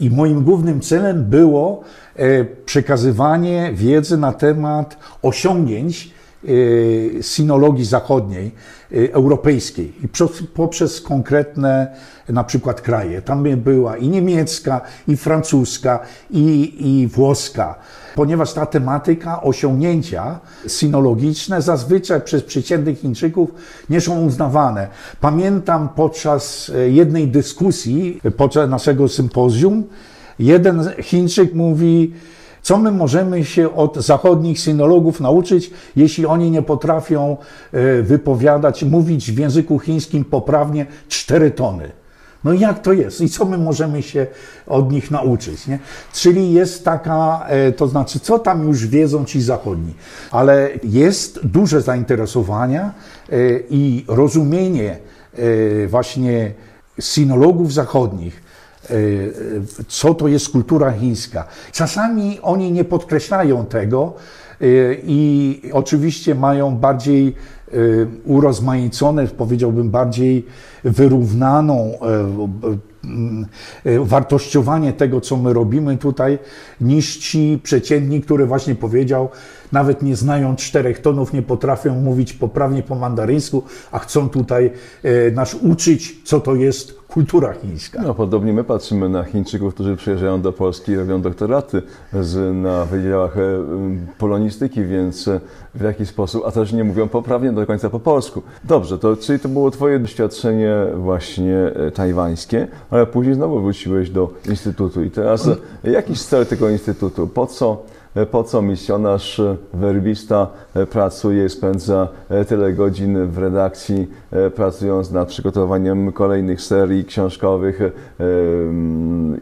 I 0.00 0.10
moim 0.10 0.44
głównym 0.44 0.80
celem 0.80 1.24
było 1.24 1.82
e, 2.16 2.44
przekazywanie 2.44 3.70
wiedzy 3.74 4.16
na 4.16 4.32
temat 4.32 4.96
osiągnięć 5.22 6.10
e, 6.44 7.22
sinologii 7.22 7.84
zachodniej, 7.84 8.52
europejskiej 8.92 9.92
i 10.04 10.08
przez, 10.08 10.30
poprzez 10.54 11.00
konkretne 11.00 11.96
na 12.28 12.44
przykład 12.44 12.80
kraje. 12.80 13.22
Tam 13.22 13.44
była 13.56 13.96
i 13.96 14.08
niemiecka, 14.08 14.80
i 15.08 15.16
francuska, 15.16 16.00
i, 16.30 16.74
i 16.80 17.06
włoska. 17.06 17.74
Ponieważ 18.14 18.52
ta 18.52 18.66
tematyka, 18.66 19.42
osiągnięcia 19.42 20.40
sinologiczne 20.68 21.62
zazwyczaj 21.62 22.20
przez 22.20 22.42
przeciętnych 22.42 22.98
Chińczyków 23.00 23.50
nie 23.90 24.00
są 24.00 24.24
uznawane. 24.24 24.88
Pamiętam 25.20 25.88
podczas 25.88 26.72
e, 26.74 26.90
jednej 26.90 27.28
dyskusji, 27.28 28.20
podczas 28.36 28.70
naszego 28.70 29.08
sympozjum, 29.08 29.84
jeden 30.38 30.88
Chińczyk 31.02 31.54
mówi, 31.54 32.12
co 32.62 32.78
my 32.78 32.92
możemy 32.92 33.44
się 33.44 33.74
od 33.74 33.96
zachodnich 33.96 34.60
synologów 34.60 35.20
nauczyć, 35.20 35.70
jeśli 35.96 36.26
oni 36.26 36.50
nie 36.50 36.62
potrafią 36.62 37.36
e, 37.72 38.02
wypowiadać, 38.02 38.84
mówić 38.84 39.32
w 39.32 39.38
języku 39.38 39.78
chińskim 39.78 40.24
poprawnie 40.24 40.86
cztery 41.08 41.50
tony? 41.50 41.90
No 42.44 42.52
jak 42.52 42.82
to 42.82 42.92
jest? 42.92 43.20
I 43.20 43.28
co 43.28 43.44
my 43.44 43.58
możemy 43.58 44.02
się 44.02 44.26
od 44.66 44.92
nich 44.92 45.10
nauczyć? 45.10 45.66
Nie? 45.66 45.78
Czyli 46.12 46.52
jest 46.52 46.84
taka, 46.84 47.46
e, 47.48 47.72
to 47.72 47.88
znaczy, 47.88 48.20
co 48.20 48.38
tam 48.38 48.68
już 48.68 48.86
wiedzą 48.86 49.24
ci 49.24 49.42
zachodni, 49.42 49.94
ale 50.30 50.70
jest 50.84 51.46
duże 51.46 51.82
zainteresowania 51.82 52.82
e, 52.82 53.36
i 53.70 54.04
rozumienie 54.08 54.98
właśnie 55.88 56.52
sinologów 57.00 57.72
zachodnich, 57.72 58.42
co 59.88 60.14
to 60.14 60.28
jest 60.28 60.48
kultura 60.48 60.92
chińska. 60.92 61.46
Czasami 61.72 62.38
oni 62.42 62.72
nie 62.72 62.84
podkreślają 62.84 63.66
tego 63.66 64.14
i 65.04 65.60
oczywiście 65.72 66.34
mają 66.34 66.76
bardziej 66.76 67.34
urozmaicone, 68.24 69.26
powiedziałbym 69.26 69.90
bardziej 69.90 70.46
wyrównaną 70.84 71.92
wartościowanie 74.00 74.92
tego, 74.92 75.20
co 75.20 75.36
my 75.36 75.52
robimy 75.52 75.96
tutaj, 75.96 76.38
niż 76.80 77.16
ci 77.16 77.60
przeciętni, 77.62 78.20
który 78.20 78.46
właśnie 78.46 78.74
powiedział, 78.74 79.28
nawet 79.72 80.02
nie 80.02 80.16
znają 80.16 80.56
czterech 80.56 80.98
tonów, 80.98 81.32
nie 81.32 81.42
potrafią 81.42 81.94
mówić 81.94 82.32
poprawnie 82.32 82.82
po 82.82 82.94
mandaryńsku, 82.94 83.62
a 83.92 83.98
chcą 83.98 84.28
tutaj 84.28 84.70
nas 85.32 85.54
uczyć, 85.54 86.22
co 86.24 86.40
to 86.40 86.54
jest 86.54 87.02
kultura 87.12 87.52
chińska. 87.52 88.02
No, 88.02 88.14
podobnie 88.14 88.52
my 88.52 88.64
patrzymy 88.64 89.08
na 89.08 89.24
Chińczyków, 89.24 89.74
którzy 89.74 89.96
przyjeżdżają 89.96 90.40
do 90.40 90.52
Polski 90.52 90.92
i 90.92 90.96
robią 90.96 91.22
doktoraty 91.22 91.82
z, 92.20 92.56
na 92.56 92.84
wydziałach 92.84 93.38
e, 93.38 93.40
polonistyki, 94.18 94.84
więc 94.84 95.28
e, 95.28 95.40
w 95.74 95.80
jaki 95.80 96.06
sposób, 96.06 96.42
a 96.46 96.50
też 96.50 96.72
nie 96.72 96.84
mówią 96.84 97.08
poprawnie 97.08 97.52
do 97.52 97.66
końca 97.66 97.90
po 97.90 98.00
polsku. 98.00 98.42
Dobrze, 98.64 98.98
to 98.98 99.16
czyli 99.16 99.38
to 99.38 99.48
było 99.48 99.70
Twoje 99.70 99.98
doświadczenie 99.98 100.76
właśnie 100.96 101.56
e, 101.56 101.90
tajwańskie, 101.90 102.68
ale 102.90 103.06
później 103.06 103.34
znowu 103.34 103.60
wróciłeś 103.60 104.10
do 104.10 104.30
Instytutu. 104.48 105.02
I 105.02 105.10
teraz 105.10 105.48
jakiś 105.84 106.22
cel 106.22 106.46
tego 106.46 106.70
Instytutu? 106.70 107.26
Po 107.26 107.46
co 107.46 107.82
po 108.30 108.44
co 108.44 108.62
misjonarz, 108.62 109.40
werbista 109.74 110.46
pracuje, 110.90 111.48
spędza 111.48 112.08
tyle 112.48 112.72
godzin 112.72 113.26
w 113.26 113.38
redakcji, 113.38 114.08
pracując 114.54 115.10
nad 115.10 115.28
przygotowaniem 115.28 116.12
kolejnych 116.12 116.60
serii 116.60 117.04
książkowych 117.04 117.80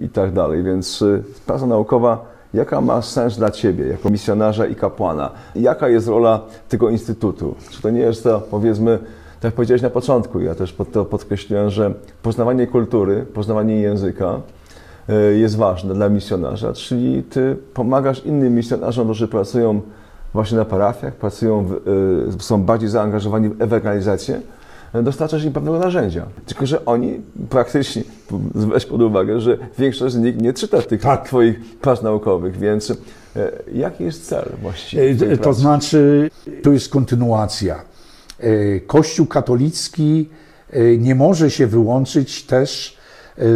i 0.00 0.08
tak 0.08 0.32
dalej. 0.32 0.62
Więc 0.62 1.04
praca 1.46 1.66
naukowa 1.66 2.24
jaka 2.54 2.80
ma 2.80 3.02
sens 3.02 3.36
dla 3.36 3.50
Ciebie 3.50 3.86
jako 3.86 4.10
misjonarza 4.10 4.66
i 4.66 4.74
kapłana? 4.74 5.30
Jaka 5.54 5.88
jest 5.88 6.08
rola 6.08 6.40
tego 6.68 6.90
instytutu? 6.90 7.54
Czy 7.70 7.82
to 7.82 7.90
nie 7.90 8.00
jest 8.00 8.24
to, 8.24 8.40
powiedzmy, 8.50 8.98
tak 9.34 9.44
jak 9.44 9.54
powiedziałeś 9.54 9.82
na 9.82 9.90
początku, 9.90 10.40
ja 10.40 10.54
też 10.54 10.72
pod 10.72 10.92
to 10.92 11.04
podkreśliłem, 11.04 11.70
że 11.70 11.94
poznawanie 12.22 12.66
kultury, 12.66 13.26
poznawanie 13.34 13.80
języka, 13.80 14.40
E, 14.50 14.59
jest 15.38 15.56
ważne 15.56 15.94
dla 15.94 16.08
misjonarza, 16.08 16.72
czyli 16.72 17.22
ty 17.22 17.56
pomagasz 17.74 18.24
innym 18.24 18.54
misjonarzom, 18.54 19.04
którzy 19.04 19.28
pracują 19.28 19.80
właśnie 20.32 20.58
na 20.58 20.64
parafiach, 20.64 21.14
pracują, 21.14 21.64
w, 21.64 21.72
e, 22.38 22.42
są 22.42 22.62
bardziej 22.62 22.88
zaangażowani 22.88 23.48
w 23.48 23.62
ewangelizację, 23.62 24.40
e, 24.94 25.02
dostarczasz 25.02 25.44
im 25.44 25.52
pewnego 25.52 25.78
narzędzia. 25.78 26.26
Tylko, 26.46 26.66
że 26.66 26.84
oni 26.84 27.20
praktycznie, 27.50 28.02
weź 28.54 28.86
pod 28.86 29.02
uwagę, 29.02 29.40
że 29.40 29.58
większość 29.78 30.14
z 30.14 30.18
nich 30.18 30.40
nie 30.40 30.52
czyta 30.52 30.82
tych 30.82 31.02
tak. 31.02 31.26
twoich 31.26 31.78
prac 31.78 32.02
naukowych, 32.02 32.58
więc 32.58 32.92
jaki 33.72 34.04
jest 34.04 34.26
cel 34.26 34.48
właściwie? 34.62 35.36
To 35.36 35.52
znaczy, 35.52 36.30
to 36.62 36.72
jest 36.72 36.88
kontynuacja. 36.88 37.82
Kościół 38.86 39.26
katolicki 39.26 40.28
nie 40.98 41.14
może 41.14 41.50
się 41.50 41.66
wyłączyć 41.66 42.46
też 42.46 42.99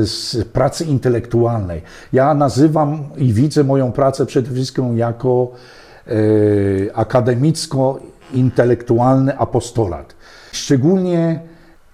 z 0.03 0.49
pracy 0.49 0.85
intelektualnej. 0.85 1.83
Ja 2.13 2.35
nazywam 2.35 3.05
i 3.17 3.33
widzę 3.33 3.65
moją 3.65 3.93
pracę 3.93 4.27
przede 4.27 4.51
wszystkim 4.51 4.99
jako 4.99 5.51
e, 6.07 6.11
akademicko-intelektualny 6.97 9.39
apostolat. 9.39 10.15
Szczególnie 10.53 11.41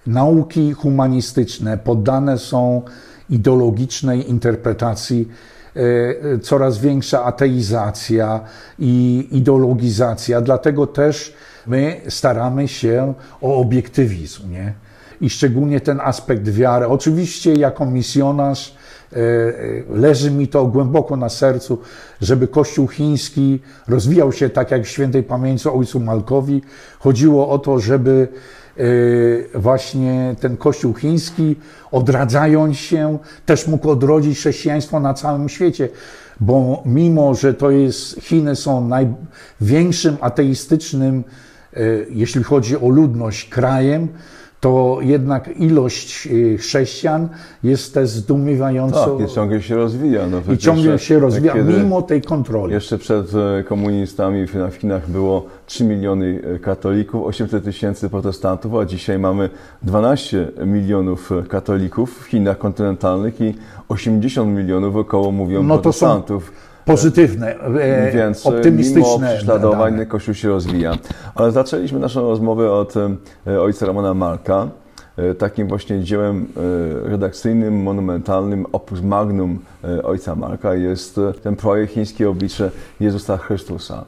nauki 0.07 0.73
humanistyczne 0.73 1.77
poddane 1.77 2.37
są 2.37 2.81
ideologicznej 3.29 4.29
interpretacji 4.29 5.27
e, 5.75 6.39
coraz 6.39 6.77
większa 6.77 7.23
ateizacja 7.23 8.39
i 8.79 9.27
ideologizacja, 9.31 10.41
dlatego 10.41 10.87
też 10.87 11.33
my 11.67 12.01
staramy 12.09 12.67
się 12.67 13.13
o 13.41 13.55
obiektywizm. 13.55 14.51
Nie? 14.51 14.73
I 15.21 15.29
szczególnie 15.29 15.81
ten 15.81 15.99
aspekt 15.99 16.49
wiary. 16.49 16.87
Oczywiście 16.87 17.53
jako 17.53 17.85
misjonarz 17.85 18.75
e, 19.13 19.17
e, 19.17 19.21
leży 19.89 20.31
mi 20.31 20.47
to 20.47 20.65
głęboko 20.65 21.17
na 21.17 21.29
sercu, 21.29 21.79
żeby 22.21 22.47
Kościół 22.47 22.87
chiński 22.87 23.59
rozwijał 23.87 24.31
się 24.31 24.49
tak 24.49 24.71
jak 24.71 24.83
w 24.83 24.87
świętej 24.87 25.23
pamięci 25.23 25.69
ojcu 25.69 25.99
Malkowi. 25.99 26.61
Chodziło 26.99 27.49
o 27.49 27.59
to, 27.59 27.79
żeby 27.79 28.27
e, 28.77 29.59
właśnie 29.59 30.35
ten 30.39 30.57
Kościół 30.57 30.93
chiński, 30.93 31.55
odradzając 31.91 32.77
się, 32.77 33.17
też 33.45 33.67
mógł 33.67 33.89
odrodzić 33.89 34.37
chrześcijaństwo 34.37 34.99
na 34.99 35.13
całym 35.13 35.49
świecie. 35.49 35.89
Bo 36.39 36.83
mimo, 36.85 37.35
że 37.35 37.53
to 37.53 37.71
jest, 37.71 38.21
Chiny 38.21 38.55
są 38.55 38.87
największym 38.87 40.17
ateistycznym, 40.21 41.23
jeśli 42.09 42.43
chodzi 42.43 42.77
o 42.77 42.89
ludność, 42.89 43.49
krajem, 43.49 44.07
to 44.61 44.97
jednak 45.01 45.59
ilość 45.59 46.27
y, 46.27 46.57
chrześcijan 46.57 47.29
jest 47.63 47.93
też 47.93 48.09
zdumiewająco. 48.09 49.17
Tak, 49.17 49.29
i 49.29 49.33
ciągle 49.33 49.61
się 49.61 49.75
rozwija. 49.75 50.27
No, 50.27 50.53
I 50.53 50.57
ciągle 50.57 50.99
się 50.99 51.19
rozwija, 51.19 51.53
mimo 51.55 52.01
tej 52.01 52.21
kontroli. 52.21 52.73
Jeszcze 52.73 52.97
przed 52.97 53.31
e, 53.35 53.63
komunistami 53.63 54.47
w 54.47 54.75
Chinach 54.77 55.09
było 55.09 55.45
3 55.65 55.83
miliony 55.83 56.41
e, 56.55 56.59
katolików, 56.59 57.27
800 57.27 57.63
tysięcy 57.63 58.09
protestantów, 58.09 58.75
a 58.75 58.85
dzisiaj 58.85 59.19
mamy 59.19 59.49
12 59.83 60.51
milionów 60.65 61.31
e, 61.31 61.43
katolików 61.43 62.19
w 62.19 62.25
Chinach 62.25 62.57
kontynentalnych 62.57 63.41
i 63.41 63.53
80 63.89 64.57
milionów 64.57 64.95
około 64.95 65.31
mówią 65.31 65.63
no 65.63 65.73
protestantów 65.77 66.51
pozytywne, 66.91 67.55
e, 67.59 68.11
Więc 68.11 68.45
optymistyczne. 68.45 69.01
Mimo 69.01 69.27
prześladowań 69.27 69.91
dane. 69.91 70.05
Kościół 70.05 70.33
się 70.33 70.49
rozwija. 70.49 70.97
Ale 71.35 71.51
zaczęliśmy 71.51 71.99
naszą 71.99 72.21
rozmowę 72.21 72.71
od 72.71 72.93
e, 73.47 73.61
ojca 73.61 73.85
Ramona 73.85 74.13
Marka, 74.13 74.67
e, 75.17 75.33
takim 75.33 75.67
właśnie 75.67 76.03
dziełem 76.03 76.47
redakcyjnym, 77.03 77.83
monumentalnym, 77.83 78.65
opus 78.71 79.01
magnum 79.01 79.59
ojca 80.03 80.35
Marka 80.35 80.75
jest 80.75 81.19
ten 81.43 81.55
projekt 81.55 81.93
Chińskie 81.93 82.29
Oblicze 82.29 82.71
Jezusa 82.99 83.37
Chrystusa. 83.37 84.05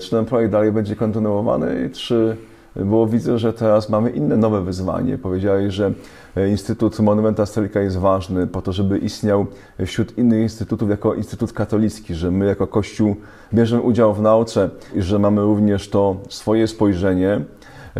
Czy 0.00 0.10
ten 0.10 0.24
projekt 0.24 0.52
dalej 0.52 0.72
będzie 0.72 0.96
kontynuowany, 0.96 1.90
czy 1.92 2.36
bo 2.76 3.06
widzę, 3.06 3.38
że 3.38 3.52
teraz 3.52 3.88
mamy 3.88 4.10
inne 4.10 4.36
nowe 4.36 4.62
wyzwanie. 4.62 5.18
Powiedziałeś, 5.18 5.74
że 5.74 5.92
e, 6.36 6.48
Instytut 6.48 7.00
Monumenta 7.00 7.46
Stolika 7.46 7.80
jest 7.80 7.98
ważny 7.98 8.46
po 8.46 8.62
to, 8.62 8.72
żeby 8.72 8.98
istniał 8.98 9.46
wśród 9.86 10.18
innych 10.18 10.42
instytutów 10.42 10.90
jako 10.90 11.14
Instytut 11.14 11.52
Katolicki, 11.52 12.14
że 12.14 12.30
my 12.30 12.46
jako 12.46 12.66
Kościół 12.66 13.16
bierzemy 13.54 13.82
udział 13.82 14.14
w 14.14 14.22
nauce 14.22 14.70
i 14.94 15.02
że 15.02 15.18
mamy 15.18 15.42
również 15.42 15.88
to 15.88 16.16
swoje 16.28 16.66
spojrzenie, 16.66 17.40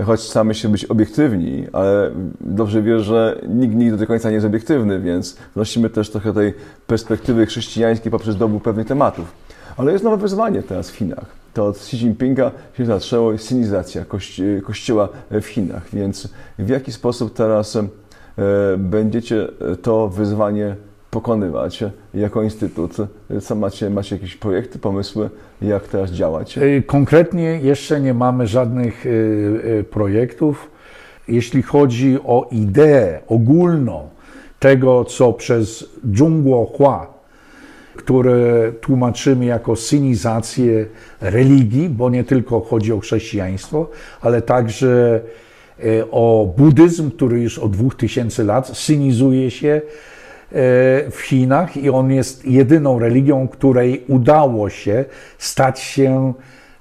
choć 0.04 0.20
staramy 0.20 0.54
się 0.54 0.68
być 0.68 0.84
obiektywni, 0.84 1.66
ale 1.72 2.10
dobrze 2.40 2.82
wiesz, 2.82 3.02
że 3.02 3.40
nikt 3.48 3.74
nigdy 3.74 3.96
do 3.96 4.06
końca 4.06 4.28
nie 4.28 4.34
jest 4.34 4.46
obiektywny, 4.46 5.00
więc 5.00 5.36
wnosimy 5.54 5.90
też 5.90 6.10
trochę 6.10 6.32
tej 6.32 6.54
perspektywy 6.86 7.46
chrześcijańskiej 7.46 8.12
poprzez 8.12 8.36
dobór 8.36 8.62
pewnych 8.62 8.86
tematów. 8.86 9.32
Ale 9.76 9.92
jest 9.92 10.04
nowe 10.04 10.16
wyzwanie 10.16 10.62
teraz 10.62 10.90
w 10.90 10.96
Chinach 10.96 11.41
to 11.54 11.66
od 11.66 11.76
Xi 11.76 11.96
Jinpinga 11.96 12.50
się 12.78 12.86
zaczęło 12.86 13.38
synizacja 13.38 14.04
kościoła 14.64 15.08
w 15.30 15.44
Chinach. 15.44 15.90
Więc 15.92 16.28
w 16.58 16.68
jaki 16.68 16.92
sposób 16.92 17.34
teraz 17.34 17.76
e, 17.76 17.88
będziecie 18.78 19.48
to 19.82 20.08
wyzwanie 20.08 20.76
pokonywać 21.10 21.84
jako 22.14 22.42
instytut? 22.42 22.96
Co 23.40 23.54
macie, 23.54 23.90
macie 23.90 24.16
jakieś 24.16 24.36
projekty, 24.36 24.78
pomysły, 24.78 25.30
jak 25.62 25.88
teraz 25.88 26.10
działać? 26.10 26.58
Konkretnie 26.86 27.60
jeszcze 27.62 28.00
nie 28.00 28.14
mamy 28.14 28.46
żadnych 28.46 29.04
projektów. 29.90 30.70
Jeśli 31.28 31.62
chodzi 31.62 32.18
o 32.24 32.48
ideę 32.50 33.20
ogólną 33.28 34.08
tego, 34.58 35.04
co 35.04 35.32
przez 35.32 35.84
Zhongguo 36.14 36.66
Hua, 36.66 37.11
które 37.96 38.72
tłumaczymy 38.80 39.44
jako 39.44 39.76
synizację 39.76 40.86
religii, 41.20 41.88
bo 41.88 42.10
nie 42.10 42.24
tylko 42.24 42.60
chodzi 42.60 42.92
o 42.92 43.00
chrześcijaństwo, 43.00 43.90
ale 44.20 44.42
także 44.42 45.20
e, 45.78 46.10
o 46.10 46.54
buddyzm, 46.56 47.10
który 47.10 47.40
już 47.40 47.58
od 47.58 47.72
2000 47.72 48.44
lat 48.44 48.68
synizuje 48.78 49.50
się 49.50 49.68
e, 49.68 49.80
w 51.10 51.20
Chinach 51.20 51.76
i 51.76 51.90
on 51.90 52.12
jest 52.12 52.44
jedyną 52.44 52.98
religią, 52.98 53.48
której 53.48 54.04
udało 54.08 54.70
się 54.70 55.04
stać 55.38 55.80
się 55.80 56.32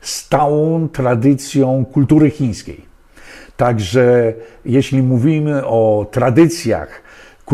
stałą 0.02 0.90
tradycją 0.90 1.86
kultury 1.86 2.30
chińskiej. 2.30 2.92
Także 3.58 4.34
jeśli 4.66 5.02
mówimy 5.02 5.66
o 5.66 6.08
tradycjach 6.12 7.02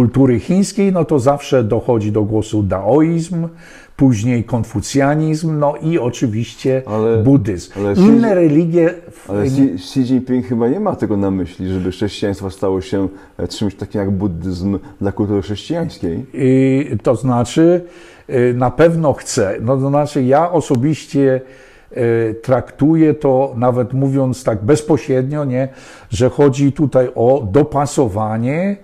kultury 0.02 0.40
chińskiej, 0.40 0.92
no 0.92 1.06
to 1.06 1.20
zawsze 1.20 1.64
dochodzi 1.64 2.12
do 2.12 2.24
głosu 2.24 2.64
daoizm, 2.64 3.48
później 3.96 4.44
konfucjanizm, 4.44 5.60
no 5.60 5.76
i 5.82 6.00
oczywiście 6.00 6.82
Ale- 6.86 7.24
buddyzm. 7.24 7.72
ale 7.78 7.94
Inne 7.94 8.28
Xi- 8.32 8.34
religie 8.36 8.94
w- 9.12 9.30
Ale 9.30 9.44
Xi, 9.44 9.62
Xi 9.76 10.00
Jinping 10.00 10.46
chyba 10.46 10.68
nie 10.68 10.80
ma 10.80 10.96
tego 10.96 11.18
na 11.18 11.32
myśli, 11.32 11.70
żeby 11.70 11.92
chrześcijaństwo 11.92 12.50
stało 12.50 12.82
się 12.82 13.08
e, 13.38 13.48
czymś 13.48 13.76
takim 13.76 14.02
jak 14.02 14.12
buddyzm 14.12 14.80
dla 15.02 15.12
kultury 15.12 15.42
chrześcijańskiej. 15.42 16.26
Y, 16.36 16.98
to 17.04 17.16
znaczy, 17.16 17.82
y, 18.30 18.54
na 18.58 18.72
pewno 18.72 19.14
chcę. 19.14 19.56
No 19.62 19.78
to 19.78 19.90
znaczy, 19.90 20.24
ja 20.24 20.52
osobiście 20.52 21.42
y, 21.98 22.36
traktuję 22.44 23.14
to, 23.14 23.54
nawet 23.58 23.94
mówiąc 23.94 24.44
tak 24.44 24.64
bezpośrednio, 24.64 25.46
nie, 25.46 25.68
że 26.10 26.30
chodzi 26.30 26.72
tutaj 26.72 27.08
o 27.16 27.48
dopasowanie 27.52 28.78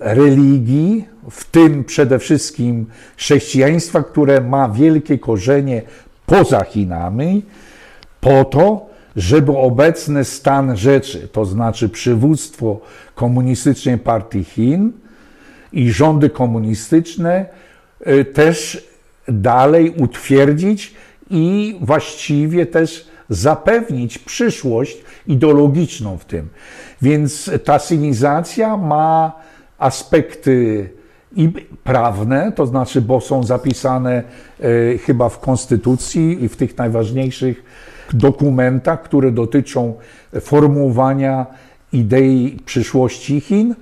religii, 0.00 1.04
w 1.30 1.44
tym 1.44 1.84
przede 1.84 2.18
wszystkim 2.18 2.86
chrześcijaństwa, 3.16 4.02
które 4.02 4.40
ma 4.40 4.68
wielkie 4.68 5.18
korzenie 5.18 5.82
poza 6.26 6.64
Chinami, 6.64 7.42
po 8.20 8.44
to, 8.44 8.86
żeby 9.16 9.52
obecny 9.52 10.24
stan 10.24 10.76
rzeczy, 10.76 11.28
to 11.32 11.44
znaczy 11.44 11.88
przywództwo 11.88 12.80
Komunistycznej 13.14 13.98
Partii 13.98 14.44
Chin 14.44 14.92
i 15.72 15.90
rządy 15.90 16.30
komunistyczne, 16.30 17.46
y, 18.06 18.24
też 18.24 18.88
dalej 19.28 19.90
utwierdzić 19.90 20.94
i 21.30 21.76
właściwie 21.80 22.66
też 22.66 23.08
zapewnić 23.28 24.18
przyszłość 24.18 25.04
ideologiczną 25.26 26.18
w 26.18 26.24
tym. 26.24 26.48
Więc 27.02 27.50
ta 27.64 27.78
synizacja 27.78 28.76
ma 28.76 29.32
aspekty 29.78 30.88
i 31.36 31.48
prawne, 31.84 32.52
to 32.52 32.66
znaczy, 32.66 33.00
bo 33.00 33.20
są 33.20 33.42
zapisane 33.42 34.22
e, 34.60 34.98
chyba 34.98 35.28
w 35.28 35.40
Konstytucji 35.40 36.44
i 36.44 36.48
w 36.48 36.56
tych 36.56 36.78
najważniejszych 36.78 37.64
dokumentach, 38.12 39.02
które 39.02 39.32
dotyczą 39.32 39.94
formułowania 40.40 41.46
idei 41.92 42.58
przyszłości 42.64 43.40
Chin, 43.40 43.74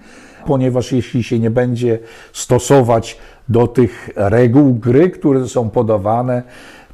ponieważ 0.47 0.93
jeśli 0.93 1.23
się 1.23 1.39
nie 1.39 1.51
będzie 1.51 1.99
stosować 2.33 3.19
do 3.49 3.67
tych 3.67 4.11
reguł 4.17 4.75
gry, 4.75 5.11
które 5.11 5.49
są 5.49 5.71
podawane 5.71 6.43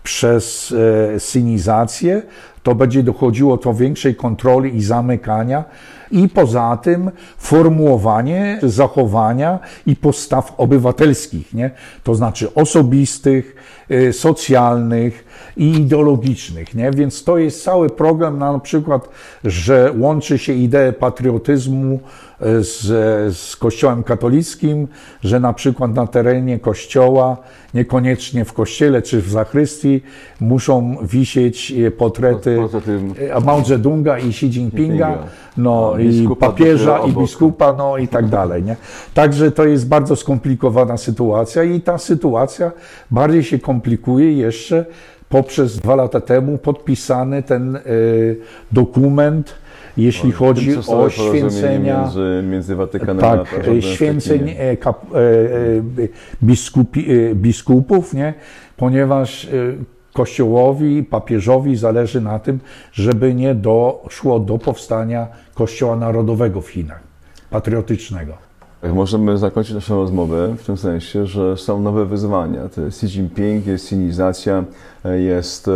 przez 0.03 0.75
e, 1.15 1.21
synizację, 1.21 2.23
to 2.63 2.75
będzie 2.75 3.03
dochodziło 3.03 3.57
do 3.57 3.75
większej 3.75 4.15
kontroli 4.15 4.77
i 4.77 4.83
zamykania 4.83 5.65
i 6.11 6.29
poza 6.29 6.79
tym 6.83 7.11
formułowanie 7.39 8.59
zachowania 8.63 9.59
i 9.87 9.97
postaw 9.97 10.55
obywatelskich, 10.57 11.55
nie? 11.55 11.71
to 12.05 12.15
znaczy 12.15 12.55
osobistych, 12.55 13.57
y, 13.91 14.13
socjalnych 14.13 15.25
i 15.57 15.71
ideologicznych. 15.71 16.75
Nie? 16.75 16.91
Więc 16.91 17.25
to 17.25 17.39
jest 17.39 17.65
cały 17.65 17.91
problem 17.91 18.39
na 18.39 18.59
przykład, 18.59 19.09
że 19.45 19.93
łączy 19.99 20.39
się 20.39 20.53
ideę 20.53 20.93
patriotyzmu 20.93 22.01
z, 22.61 23.37
z 23.37 23.57
Kościołem 23.57 24.03
katolickim, 24.03 24.89
że 25.25 25.41
na 25.41 25.53
przykład 25.53 25.95
na 25.95 26.07
terenie 26.07 26.59
kościoła, 26.59 27.37
niekoniecznie 27.75 28.45
w 28.45 28.53
kościele 28.53 29.03
czy 29.03 29.23
w 29.23 29.29
zachrystii, 29.31 30.03
muszą 30.41 30.97
wisieć 31.03 31.73
y, 31.73 31.91
portrety 31.91 32.59
y, 33.39 33.45
Mao 33.45 33.65
Zedonga 33.65 34.19
i 34.19 34.29
Xi 34.29 34.47
Jinpinga, 34.47 35.19
no 35.57 35.93
A 35.97 36.01
i 36.01 36.29
papieża 36.41 36.99
i 36.99 37.13
biskupa, 37.13 37.73
no 37.73 37.97
i 37.97 38.09
tak 38.09 38.29
dalej, 38.29 38.63
nie? 38.63 38.77
Także 39.15 39.51
to 39.51 39.65
jest 39.65 39.89
bardzo 39.89 40.17
skomplikowana 40.17 40.97
sytuacja 40.97 41.63
i 41.63 41.81
ta 41.81 41.99
sytuacja 41.99 42.73
bardziej 43.11 43.45
się 43.45 43.59
komplikuje 43.59 44.33
jeszcze 44.33 44.85
poprzez 45.29 45.79
dwa 45.79 45.95
lata 45.95 46.21
temu 46.21 46.59
podpisany 46.59 47.43
ten 47.43 47.77
y, 47.77 48.37
dokument, 48.73 49.55
jeśli 49.97 50.33
chodzi 50.33 50.77
o 50.89 51.11
święcenia 51.11 52.01
Między, 52.03 52.43
między 52.51 52.77
Watykanem 52.77 53.25
a 53.25 53.37
tak, 53.37 53.51
rządem 53.51 53.79
e, 53.79 53.83
święceń 53.83 54.55
e, 54.57 54.77
kap, 54.77 55.05
e, 55.15 55.19
biskupi, 56.43 57.07
biskupów, 57.35 58.15
nie? 58.15 58.35
ponieważ 58.77 59.49
Kościołowi, 60.13 61.03
papieżowi 61.03 61.77
zależy 61.77 62.21
na 62.21 62.39
tym, 62.39 62.61
żeby 62.93 63.35
nie 63.35 63.55
doszło 63.55 64.41
do 64.41 64.59
powstania 64.59 65.27
Kościoła 65.55 65.97
Narodowego 65.97 66.61
w 66.61 66.69
Chinach, 66.69 67.01
patriotycznego. 67.51 68.50
Tak, 68.81 68.93
Możemy 68.95 69.39
zakończyć 69.39 69.75
naszą 69.75 69.97
rozmowę 69.97 70.55
w 70.59 70.67
tym 70.67 70.77
sensie, 70.77 71.27
że 71.27 71.57
są 71.57 71.83
nowe 71.83 72.07
wyzwania. 72.07 72.69
To 72.69 72.81
jest 72.81 73.05
Xi 73.05 73.19
Jinping, 73.19 73.67
jest 73.67 73.89
sinizacja, 73.89 74.65
jest 75.05 75.69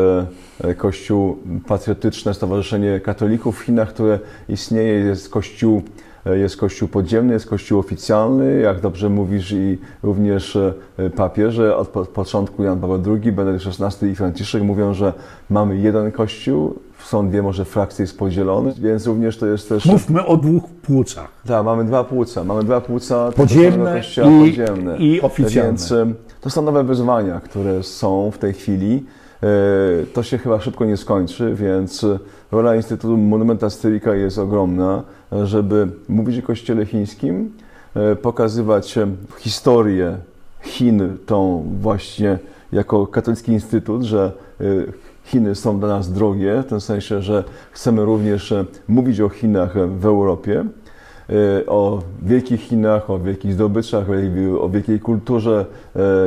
e, 0.64 0.74
Kościół 0.74 1.38
patriotyczne, 1.66 2.34
Stowarzyszenie 2.34 3.00
Katolików 3.00 3.60
w 3.60 3.62
Chinach, 3.62 3.88
które 3.88 4.18
istnieje, 4.48 4.92
jest 4.92 5.28
Kościół, 5.30 5.82
jest 6.26 6.56
Kościół 6.56 6.88
podziemny, 6.88 7.32
jest 7.32 7.46
Kościół 7.46 7.78
oficjalny, 7.80 8.60
jak 8.60 8.80
dobrze 8.80 9.08
mówisz, 9.08 9.52
i 9.52 9.78
również 10.02 10.56
e, 10.56 11.10
papieże. 11.16 11.76
Od 11.76 11.88
po- 11.88 12.04
początku 12.04 12.64
Jan 12.64 12.80
Paweł 12.80 13.02
II, 13.22 13.32
Benedykt 13.32 13.66
XVI 13.80 14.08
i 14.08 14.14
Franciszek 14.14 14.62
mówią, 14.62 14.94
że 14.94 15.12
mamy 15.50 15.76
jeden 15.76 16.12
Kościół, 16.12 16.74
są 17.04 17.28
dwie 17.28 17.42
może 17.42 17.64
frakcje 17.64 18.02
jest 18.02 18.18
podzielone, 18.18 18.72
więc 18.78 19.06
również 19.06 19.38
to 19.38 19.46
jest 19.46 19.68
też... 19.68 19.84
Mówmy 19.87 20.26
o 20.26 20.37
dwóch 20.37 20.64
płucach. 20.82 21.28
Tak, 21.46 21.64
mamy 21.64 21.84
dwa 21.84 22.04
płuca. 22.04 22.44
Mamy 22.44 22.64
dwa 22.64 22.80
płuca 22.80 23.32
Podziemne 23.37 24.00
i- 24.00 24.40
podziemne. 24.46 24.96
i 24.98 25.20
oficjalne. 25.20 25.68
Więc 25.70 25.92
em, 25.92 26.14
to 26.40 26.50
są 26.50 26.62
nowe 26.62 26.84
wyzwania, 26.84 27.40
które 27.40 27.82
są 27.82 28.30
w 28.30 28.38
tej 28.38 28.52
chwili. 28.52 29.04
E, 29.42 29.46
To 30.12 30.22
się 30.22 30.38
chyba 30.38 30.60
szybko 30.60 30.84
nie 30.84 30.96
skończy, 30.96 31.54
więc 31.54 32.06
rola 32.52 32.76
Instytutu 32.76 33.16
Monumenta 33.16 33.70
Stylica 33.70 34.14
jest 34.14 34.38
ogromna, 34.38 35.02
żeby 35.44 35.88
mówić 36.08 36.38
o 36.38 36.46
kościele 36.46 36.86
chińskim, 36.86 37.52
e, 37.94 38.16
pokazywać 38.16 38.98
historię 39.38 40.16
Chin 40.62 41.16
tą 41.26 41.64
właśnie 41.80 42.38
jako 42.72 43.06
katolicki 43.06 43.52
instytut, 43.52 44.02
że 44.02 44.32
e, 44.60 44.64
Chiny 45.24 45.54
są 45.54 45.78
dla 45.80 45.88
nas 45.88 46.12
drogie, 46.12 46.62
w 46.62 46.66
tym 46.66 46.80
sensie, 46.80 47.22
że 47.22 47.44
chcemy 47.72 48.04
również 48.04 48.54
mówić 48.88 49.20
o 49.20 49.28
Chinach 49.28 49.74
w 49.98 50.06
Europie, 50.06 50.64
o 51.66 52.02
wielkich 52.22 52.60
Chinach, 52.60 53.10
o 53.10 53.18
wielkich 53.18 53.52
zdobyczach, 53.52 54.06
o- 54.60 54.68
wielkiej 54.68 55.00
kulturze 55.00 55.66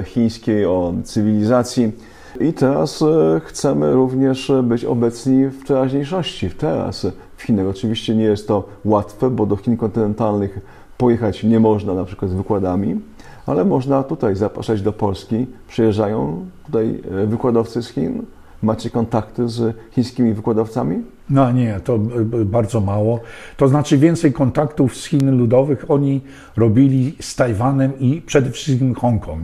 chińskiej, 0.06 0.66
o 0.66 0.94
cywilizacji. 1.04 1.92
I 2.40 2.54
teraz 2.54 3.02
e, 3.02 3.42
chcemy 3.46 3.94
również 3.94 4.50
e, 4.50 4.64
być 4.64 4.86
obecni 4.86 5.48
w 5.48 5.68
teraźniejszości, 5.68 6.50
w 6.50 6.58
teraz 6.58 7.08
w 7.38 7.44
Chinach. 7.44 7.68
Oczywiście 7.68 8.16
nie 8.16 8.24
jest 8.24 8.48
to 8.48 8.64
łatwe, 8.86 9.30
bo 9.30 9.46
do 9.46 9.56
Chin 9.56 9.78
kontynentalnych 9.78 10.60
pojechać 10.98 11.44
nie 11.44 11.60
można 11.60 11.94
na 11.94 12.06
przykład 12.06 12.32
z 12.32 12.34
wykładami, 12.34 13.02
ale 13.46 13.66
można 13.66 14.04
tutaj 14.04 14.36
zapraszać 14.36 14.82
do 14.82 14.94
Polski. 14.94 15.48
Przyjeżdżają 15.68 16.46
tutaj 16.66 17.02
e, 17.24 17.28
wykładowcy 17.28 17.84
z 17.84 17.90
Chin. 17.90 18.24
Macie 18.62 18.90
kontakty 18.90 19.50
z 19.50 19.76
chińskimi 19.92 20.34
wykładowcami? 20.34 21.04
No 21.30 21.52
nie, 21.52 21.80
to 21.84 22.00
bardzo 22.46 22.82
mało. 22.82 23.20
To 23.58 23.68
znaczy 23.68 23.98
więcej 23.98 24.34
kontaktów 24.34 24.98
z 24.98 25.06
Chin 25.06 25.38
Ludowych 25.38 25.92
oni 25.92 26.22
robili 26.58 27.16
z 27.20 27.36
Tajwanem 27.36 28.00
i 28.00 28.22
przede 28.22 28.52
wszystkim 28.52 28.96
Hongkong. 28.96 29.44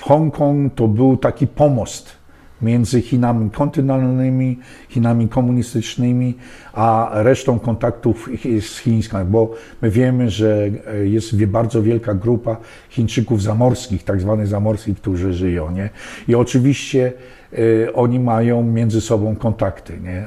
Hongkong 0.00 0.74
to 0.74 0.88
był 0.88 1.16
taki 1.16 1.46
pomost 1.46 2.23
między 2.64 3.00
Chinami 3.00 3.50
kontynentalnymi, 3.50 4.58
Chinami 4.88 5.28
komunistycznymi, 5.28 6.34
a 6.72 7.10
resztą 7.12 7.58
kontaktów 7.58 8.28
z 8.60 8.78
Chińskami, 8.78 9.30
bo 9.30 9.54
my 9.82 9.90
wiemy, 9.90 10.30
że 10.30 10.70
jest 11.04 11.44
bardzo 11.44 11.82
wielka 11.82 12.14
grupa 12.14 12.56
Chińczyków 12.88 13.42
zamorskich, 13.42 14.04
tak 14.04 14.20
zwanych 14.20 14.46
zamorskich, 14.46 14.96
którzy 14.96 15.32
żyją. 15.32 15.70
Nie? 15.70 15.90
I 16.28 16.34
oczywiście 16.34 17.12
y, 17.52 17.88
oni 17.94 18.20
mają 18.20 18.62
między 18.62 19.00
sobą 19.00 19.36
kontakty. 19.36 19.92
Nie? 20.00 20.24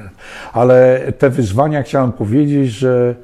Ale 0.52 1.00
te 1.18 1.30
wyzwania 1.30 1.82
chciałem 1.82 2.12
powiedzieć, 2.12 2.70
że 2.70 3.14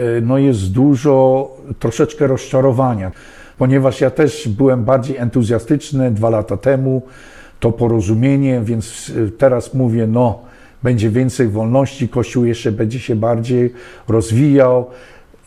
y, 0.00 0.22
no 0.22 0.38
jest 0.38 0.72
dużo 0.72 1.48
troszeczkę 1.78 2.26
rozczarowania 2.26 3.12
ponieważ 3.58 4.00
ja 4.00 4.10
też 4.10 4.48
byłem 4.48 4.84
bardziej 4.84 5.16
entuzjastyczny 5.16 6.10
dwa 6.10 6.30
lata 6.30 6.56
temu, 6.56 7.02
to 7.62 7.72
porozumienie, 7.72 8.60
więc 8.64 9.08
y, 9.08 9.30
teraz 9.30 9.74
mówię, 9.74 10.06
no, 10.06 10.38
będzie 10.82 11.10
więcej 11.10 11.48
wolności, 11.48 12.08
Kościół 12.08 12.44
jeszcze 12.44 12.72
będzie 12.72 13.00
się 13.00 13.16
bardziej 13.16 13.72
rozwijał. 14.08 14.86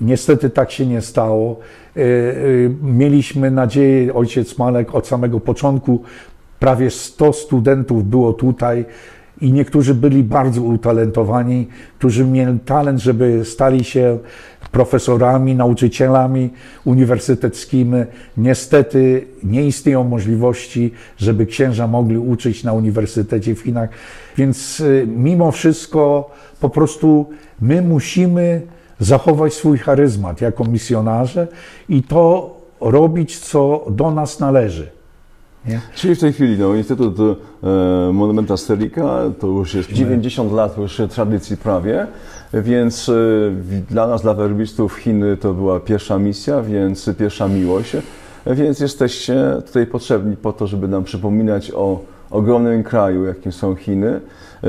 Niestety 0.01 0.49
tak 0.49 0.71
się 0.71 0.86
nie 0.86 1.01
stało. 1.01 1.60
Y, 1.97 2.01
y, 2.01 2.71
mieliśmy 2.84 3.51
nadzieję, 3.51 4.13
ojciec 4.13 4.58
Malek 4.58 4.95
od 4.95 5.08
samego 5.08 5.39
początku, 5.39 6.01
prawie 6.60 6.89
100 6.89 7.34
studentów 7.34 8.10
było 8.10 8.34
tutaj 8.34 8.86
i 9.41 9.51
niektórzy 9.51 9.95
byli 9.95 10.23
bardzo 10.23 10.62
utalentowani, 10.62 11.67
którzy 11.99 12.25
mieli 12.25 12.60
talent, 12.60 12.99
żeby 12.99 13.45
stali 13.45 13.84
się 13.84 14.19
profesorami, 14.75 15.55
nauczycielami 15.55 16.49
uniwersyteckimi. 16.85 18.03
Niestety 18.38 19.27
nie 19.43 19.67
istnieją 19.67 20.03
możliwości, 20.03 20.91
żeby 21.17 21.45
księża 21.45 21.88
mogli 21.88 22.17
uczyć 22.17 22.63
na 22.63 22.73
uniwersytecie 22.73 23.55
w 23.55 23.59
Chinach. 23.59 23.89
Więc 24.38 24.79
y, 24.79 25.07
mimo 25.07 25.51
wszystko 25.51 26.31
po 26.59 26.69
prostu 26.69 27.29
my 27.61 27.81
musimy 27.81 28.61
zachować 28.99 29.53
swój 29.53 29.77
charyzmat 29.77 30.41
jako 30.41 30.63
misjonarze 30.65 31.47
i 31.89 32.03
to 32.03 32.55
robić, 32.81 33.39
co 33.39 33.85
do 33.89 34.11
nas 34.11 34.39
należy. 34.39 34.88
Nie? 35.67 35.81
Czyli 35.95 36.15
w 36.15 36.19
tej 36.19 36.33
chwili 36.33 36.57
no, 36.57 36.75
Instytut 36.75 37.19
e, 37.19 38.13
Monumenta 38.13 38.57
Sterika 38.57 39.21
to 39.39 39.47
już 39.47 39.73
jest 39.73 39.91
90 39.91 40.51
lat 40.51 40.77
już 40.77 41.01
tradycji 41.09 41.57
prawie, 41.57 42.07
więc 42.61 43.09
e, 43.09 43.13
dla 43.89 44.07
nas, 44.07 44.21
dla 44.21 44.33
werbistów 44.33 44.95
Chiny 44.95 45.37
to 45.37 45.53
była 45.53 45.79
pierwsza 45.79 46.19
misja, 46.19 46.61
więc 46.61 47.09
pierwsza 47.17 47.47
miłość, 47.47 47.97
więc 48.47 48.79
jesteście 48.79 49.35
tutaj 49.65 49.87
potrzebni 49.87 50.37
po 50.37 50.53
to, 50.53 50.67
żeby 50.67 50.87
nam 50.87 51.03
przypominać 51.03 51.71
o 51.75 51.99
ogromnym 52.31 52.83
kraju, 52.83 53.25
jakim 53.25 53.51
są 53.51 53.75
Chiny. 53.75 54.09
E, 54.09 54.67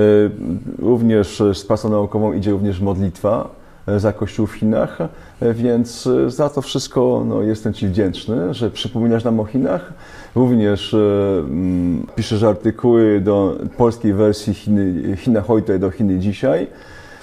również 0.79 1.43
z 1.55 1.65
pracą 1.65 1.91
naukową 1.91 2.33
idzie 2.33 2.51
również 2.51 2.81
modlitwa 2.81 3.49
e, 3.89 4.01
za 4.01 4.13
Kościół 4.13 4.47
w 4.47 4.53
Chinach, 4.53 4.99
więc 5.55 6.09
za 6.27 6.49
to 6.49 6.63
wszystko 6.63 7.25
no, 7.29 7.43
jestem 7.43 7.73
Ci 7.73 7.89
wdzięczny, 7.89 8.55
że 8.55 8.71
przypominasz 8.71 9.25
nam 9.25 9.41
o 9.41 9.45
Chinach. 9.45 9.93
Również 10.35 10.95
mm, 10.95 12.07
piszesz 12.17 12.43
artykuły 12.43 13.21
do 13.21 13.59
polskiej 13.77 14.13
wersji 14.13 14.55
Chiny, 14.55 15.17
China 15.17 15.41
Heute 15.41 15.79
do 15.79 15.91
Chiny 15.91 16.19
dzisiaj. 16.19 16.67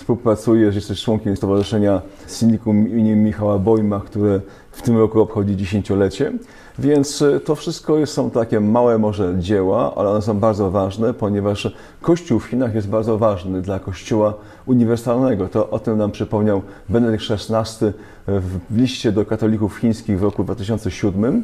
Współpracujesz, 0.04 0.76
jesteś 0.76 1.02
członkiem 1.04 1.38
Stowarzyszenia 1.38 2.02
Syndikum 2.28 2.88
im. 2.88 3.24
Michała 3.24 3.60
Bojma, 3.60 4.00
które 4.00 4.42
w 4.72 4.82
tym 4.82 4.98
roku 4.98 5.22
obchodzi 5.22 5.58
dziesięciolecie. 5.58 6.34
Więc 6.80 7.22
e, 7.22 7.40
to 7.40 7.56
wszystko 7.56 8.06
są 8.06 8.30
takie 8.30 8.60
małe 8.60 8.98
może 8.98 9.36
dzieła, 9.40 9.94
ale 9.96 10.10
one 10.10 10.22
są 10.22 10.40
bardzo 10.40 10.72
ważne, 10.72 11.14
ponieważ 11.14 11.76
Kościół 12.02 12.40
w 12.40 12.46
Chinach 12.46 12.76
jest 12.76 12.88
bardzo 12.88 13.18
ważny 13.18 13.62
dla 13.62 13.80
Kościoła 13.80 14.34
uniwersalnego. 14.66 15.48
To 15.48 15.70
o 15.70 15.80
tym 15.80 15.98
nam 15.98 16.12
przypomniał 16.12 16.62
Benedykt 16.90 17.24
XVI 17.32 17.94
w 18.28 18.78
liście 18.78 19.12
do 19.12 19.26
katolików 19.26 19.78
chińskich 19.78 20.20
w 20.20 20.24
roku 20.24 20.44
2007. 20.44 21.44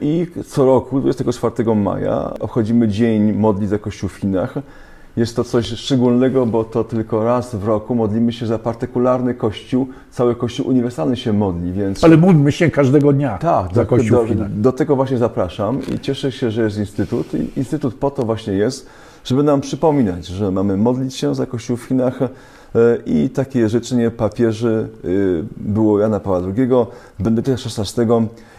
I 0.00 0.26
co 0.46 0.66
roku, 0.66 1.00
24 1.00 1.74
maja, 1.74 2.34
obchodzimy 2.40 2.88
Dzień 2.88 3.32
Modli 3.32 3.66
za 3.66 3.78
Kościół 3.78 4.08
w 4.08 4.14
Chinach. 4.14 4.54
Jest 5.16 5.36
to 5.36 5.44
coś 5.44 5.66
szczególnego, 5.66 6.46
bo 6.46 6.64
to 6.64 6.84
tylko 6.84 7.24
raz 7.24 7.54
w 7.54 7.64
roku 7.64 7.94
modlimy 7.94 8.32
się 8.32 8.46
za 8.46 8.58
partykularny 8.58 9.34
kościół, 9.34 9.86
cały 10.10 10.34
kościół 10.34 10.68
uniwersalny 10.68 11.16
się 11.16 11.32
modli, 11.32 11.72
więc... 11.72 12.04
Ale 12.04 12.16
módlmy 12.16 12.52
się 12.52 12.70
każdego 12.70 13.12
dnia 13.12 13.38
tak, 13.38 13.74
za 13.74 13.80
do, 13.80 13.86
kościół 13.86 14.26
do, 14.26 14.44
do 14.48 14.72
tego 14.72 14.96
właśnie 14.96 15.18
zapraszam 15.18 15.80
i 15.94 16.00
cieszę 16.00 16.32
się, 16.32 16.50
że 16.50 16.62
jest 16.62 16.78
Instytut. 16.78 17.34
I 17.34 17.58
Instytut 17.58 17.94
po 17.94 18.10
to 18.10 18.22
właśnie 18.22 18.52
jest, 18.52 18.86
żeby 19.24 19.42
nam 19.42 19.60
przypominać, 19.60 20.26
że 20.26 20.50
mamy 20.50 20.76
modlić 20.76 21.14
się 21.14 21.34
za 21.34 21.46
kościół 21.46 21.76
w 21.76 21.84
Chinach, 21.84 22.22
e, 22.22 22.28
i 23.06 23.30
takie 23.30 23.68
życzenie 23.68 24.10
papieży 24.10 24.88
e, 25.04 25.08
było 25.56 26.00
Jana 26.00 26.20
Pawła 26.20 26.52
II, 26.56 26.68
Benedykta 27.18 27.52
XVI 27.52 28.02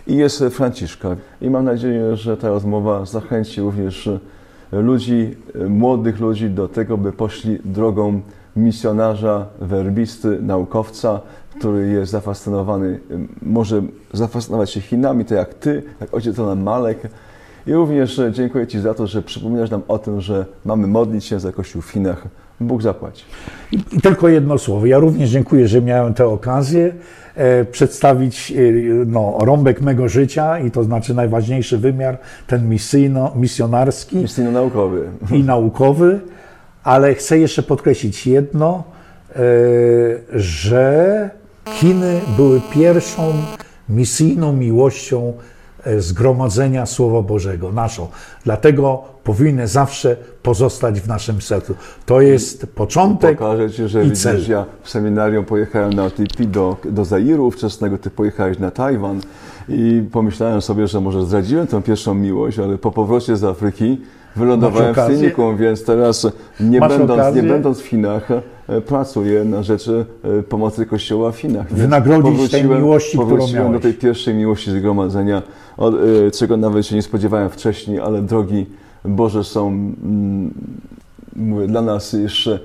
i 0.07 0.15
jest 0.15 0.43
Franciszka. 0.51 1.15
I 1.41 1.49
mam 1.49 1.65
nadzieję, 1.65 2.15
że 2.15 2.37
ta 2.37 2.49
rozmowa 2.49 3.05
zachęci 3.05 3.61
również 3.61 4.09
ludzi, 4.71 5.35
młodych 5.69 6.19
ludzi 6.19 6.49
do 6.49 6.67
tego, 6.67 6.97
by 6.97 7.11
poszli 7.11 7.59
drogą 7.65 8.21
misjonarza, 8.55 9.45
werbisty, 9.61 10.41
naukowca, 10.41 11.21
który 11.59 11.87
jest 11.87 12.11
zafascynowany, 12.11 12.99
może 13.41 13.81
zafascynować 14.13 14.71
się 14.71 14.81
Chinami, 14.81 15.25
to 15.25 15.35
jak 15.35 15.53
ty, 15.53 15.83
jak 16.01 16.13
ojciec 16.13 16.37
Malek. 16.55 16.99
I 17.67 17.73
również 17.73 18.21
dziękuję 18.31 18.67
Ci 18.67 18.79
za 18.79 18.93
to, 18.93 19.07
że 19.07 19.21
przypominasz 19.21 19.69
nam 19.69 19.81
o 19.87 19.99
tym, 19.99 20.21
że 20.21 20.45
mamy 20.65 20.87
modlić 20.87 21.25
się 21.25 21.39
za 21.39 21.51
Kościół 21.51 21.81
w 21.81 21.89
Chinach. 21.89 22.27
Bóg 22.59 22.81
zapłaci. 22.81 23.25
I, 23.71 24.01
tylko 24.01 24.27
jedno 24.27 24.57
słowo. 24.57 24.85
Ja 24.85 24.99
również 24.99 25.29
dziękuję, 25.29 25.67
że 25.67 25.81
miałem 25.81 26.13
tę 26.13 26.25
okazję 26.25 26.93
przedstawić 27.71 28.51
e, 28.51 28.55
no, 29.05 29.37
rąbek 29.41 29.81
mego 29.81 30.09
życia 30.09 30.59
i 30.59 30.71
to 30.71 30.83
znaczy 30.83 31.13
najważniejszy 31.13 31.77
wymiar, 31.77 32.17
ten 32.47 32.69
misyjno, 32.69 33.31
misjonarski 33.35 34.17
Misyjno-naukowy. 34.17 35.09
i 35.31 35.43
naukowy, 35.43 36.19
ale 36.83 37.15
chcę 37.15 37.39
jeszcze 37.39 37.63
podkreślić 37.63 38.27
jedno, 38.27 38.83
e, 39.35 39.39
że 40.33 41.29
Chiny 41.69 42.21
były 42.37 42.61
pierwszą 42.73 43.33
misyjną 43.89 44.53
miłością 44.53 45.33
e, 45.33 45.56
zgromadzenia 45.97 46.85
Słowa 46.85 47.21
Bożego, 47.21 47.71
naszą. 47.71 48.07
Dlatego 48.43 49.03
powinny 49.23 49.67
zawsze 49.67 50.17
pozostać 50.43 51.01
w 51.01 51.07
naszym 51.07 51.41
sercu. 51.41 51.75
To 52.05 52.21
jest 52.21 52.67
początek 52.75 53.37
Pokażę 53.37 53.69
Ci, 53.71 53.87
że 53.87 54.01
i 54.01 54.03
widzisz, 54.03 54.23
cel. 54.23 54.49
ja 54.49 54.65
w 54.83 54.89
seminarium 54.89 55.45
pojechałem 55.45 55.93
na 55.93 56.05
OTP 56.05 56.45
do, 56.45 56.77
do 56.85 57.05
Zairu 57.05 57.51
wczesnego, 57.51 57.97
Ty 57.97 58.09
pojechałeś 58.09 58.59
na 58.59 58.71
Tajwan 58.71 59.21
i 59.69 60.03
pomyślałem 60.11 60.61
sobie, 60.61 60.87
że 60.87 61.01
może 61.01 61.25
zdradziłem 61.25 61.67
tę 61.67 61.81
pierwszą 61.81 62.13
miłość, 62.13 62.59
ale 62.59 62.77
po 62.77 62.91
powrocie 62.91 63.37
z 63.37 63.43
Afryki 63.43 64.01
wylądowałem 64.35 64.95
w? 64.95 65.17
Synikum, 65.19 65.57
więc 65.57 65.83
teraz 65.85 66.27
nie 66.59 66.79
Masz 66.79 66.89
będąc, 66.89 67.17
nie 67.17 67.23
okazję? 67.23 67.43
będąc 67.43 67.79
w 67.79 67.85
Chinach, 67.85 68.31
e, 68.31 68.41
pracuję 68.85 69.43
na 69.45 69.63
rzeczy 69.63 70.05
e, 70.39 70.43
pomocy 70.43 70.85
Kościoła 70.85 71.31
w 71.31 71.37
Chinach. 71.37 71.73
Wynagrodzić 71.73 72.51
tej 72.51 72.63
miłości, 72.63 73.09
którą 73.17 73.23
powróciłem 73.29 73.63
do 73.63 73.69
miałeś. 73.69 73.83
tej 73.83 73.93
pierwszej 73.93 74.33
miłości 74.35 74.71
zgromadzenia, 74.71 75.41
od, 75.77 75.95
e, 76.27 76.31
czego 76.31 76.57
nawet 76.57 76.85
się 76.85 76.95
nie 76.95 77.01
spodziewałem 77.01 77.49
wcześniej, 77.49 77.99
ale 77.99 78.21
drogi 78.21 78.65
Boże 79.05 79.43
są 79.43 79.67
mm, 79.67 80.53
mówię, 81.35 81.67
dla 81.67 81.81
nas 81.81 82.13
jeszcze 82.13 82.59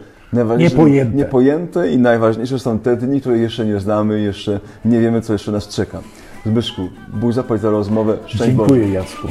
Niepojęte. 0.59 1.17
niepojęte 1.17 1.91
i 1.93 1.99
najważniejsze 1.99 2.59
są 2.59 2.79
te 2.79 2.97
dni, 2.97 3.21
które 3.21 3.39
jeszcze 3.39 3.67
nie 3.67 3.81
znamy, 3.81 4.21
jeszcze 4.21 4.61
nie 4.85 5.01
wiemy, 5.01 5.21
co 5.21 5.33
jeszcze 5.33 5.53
nas 5.53 5.69
czeka. 5.69 6.01
Zbyszku, 6.47 6.83
Bóg 7.21 7.33
zapłać 7.33 7.61
za 7.61 7.71
rozmowę. 7.71 8.19
Szczęść 8.27 8.53
Boże. 8.53 8.69
Dziękuję 8.69 8.95
Jacku. 8.95 9.29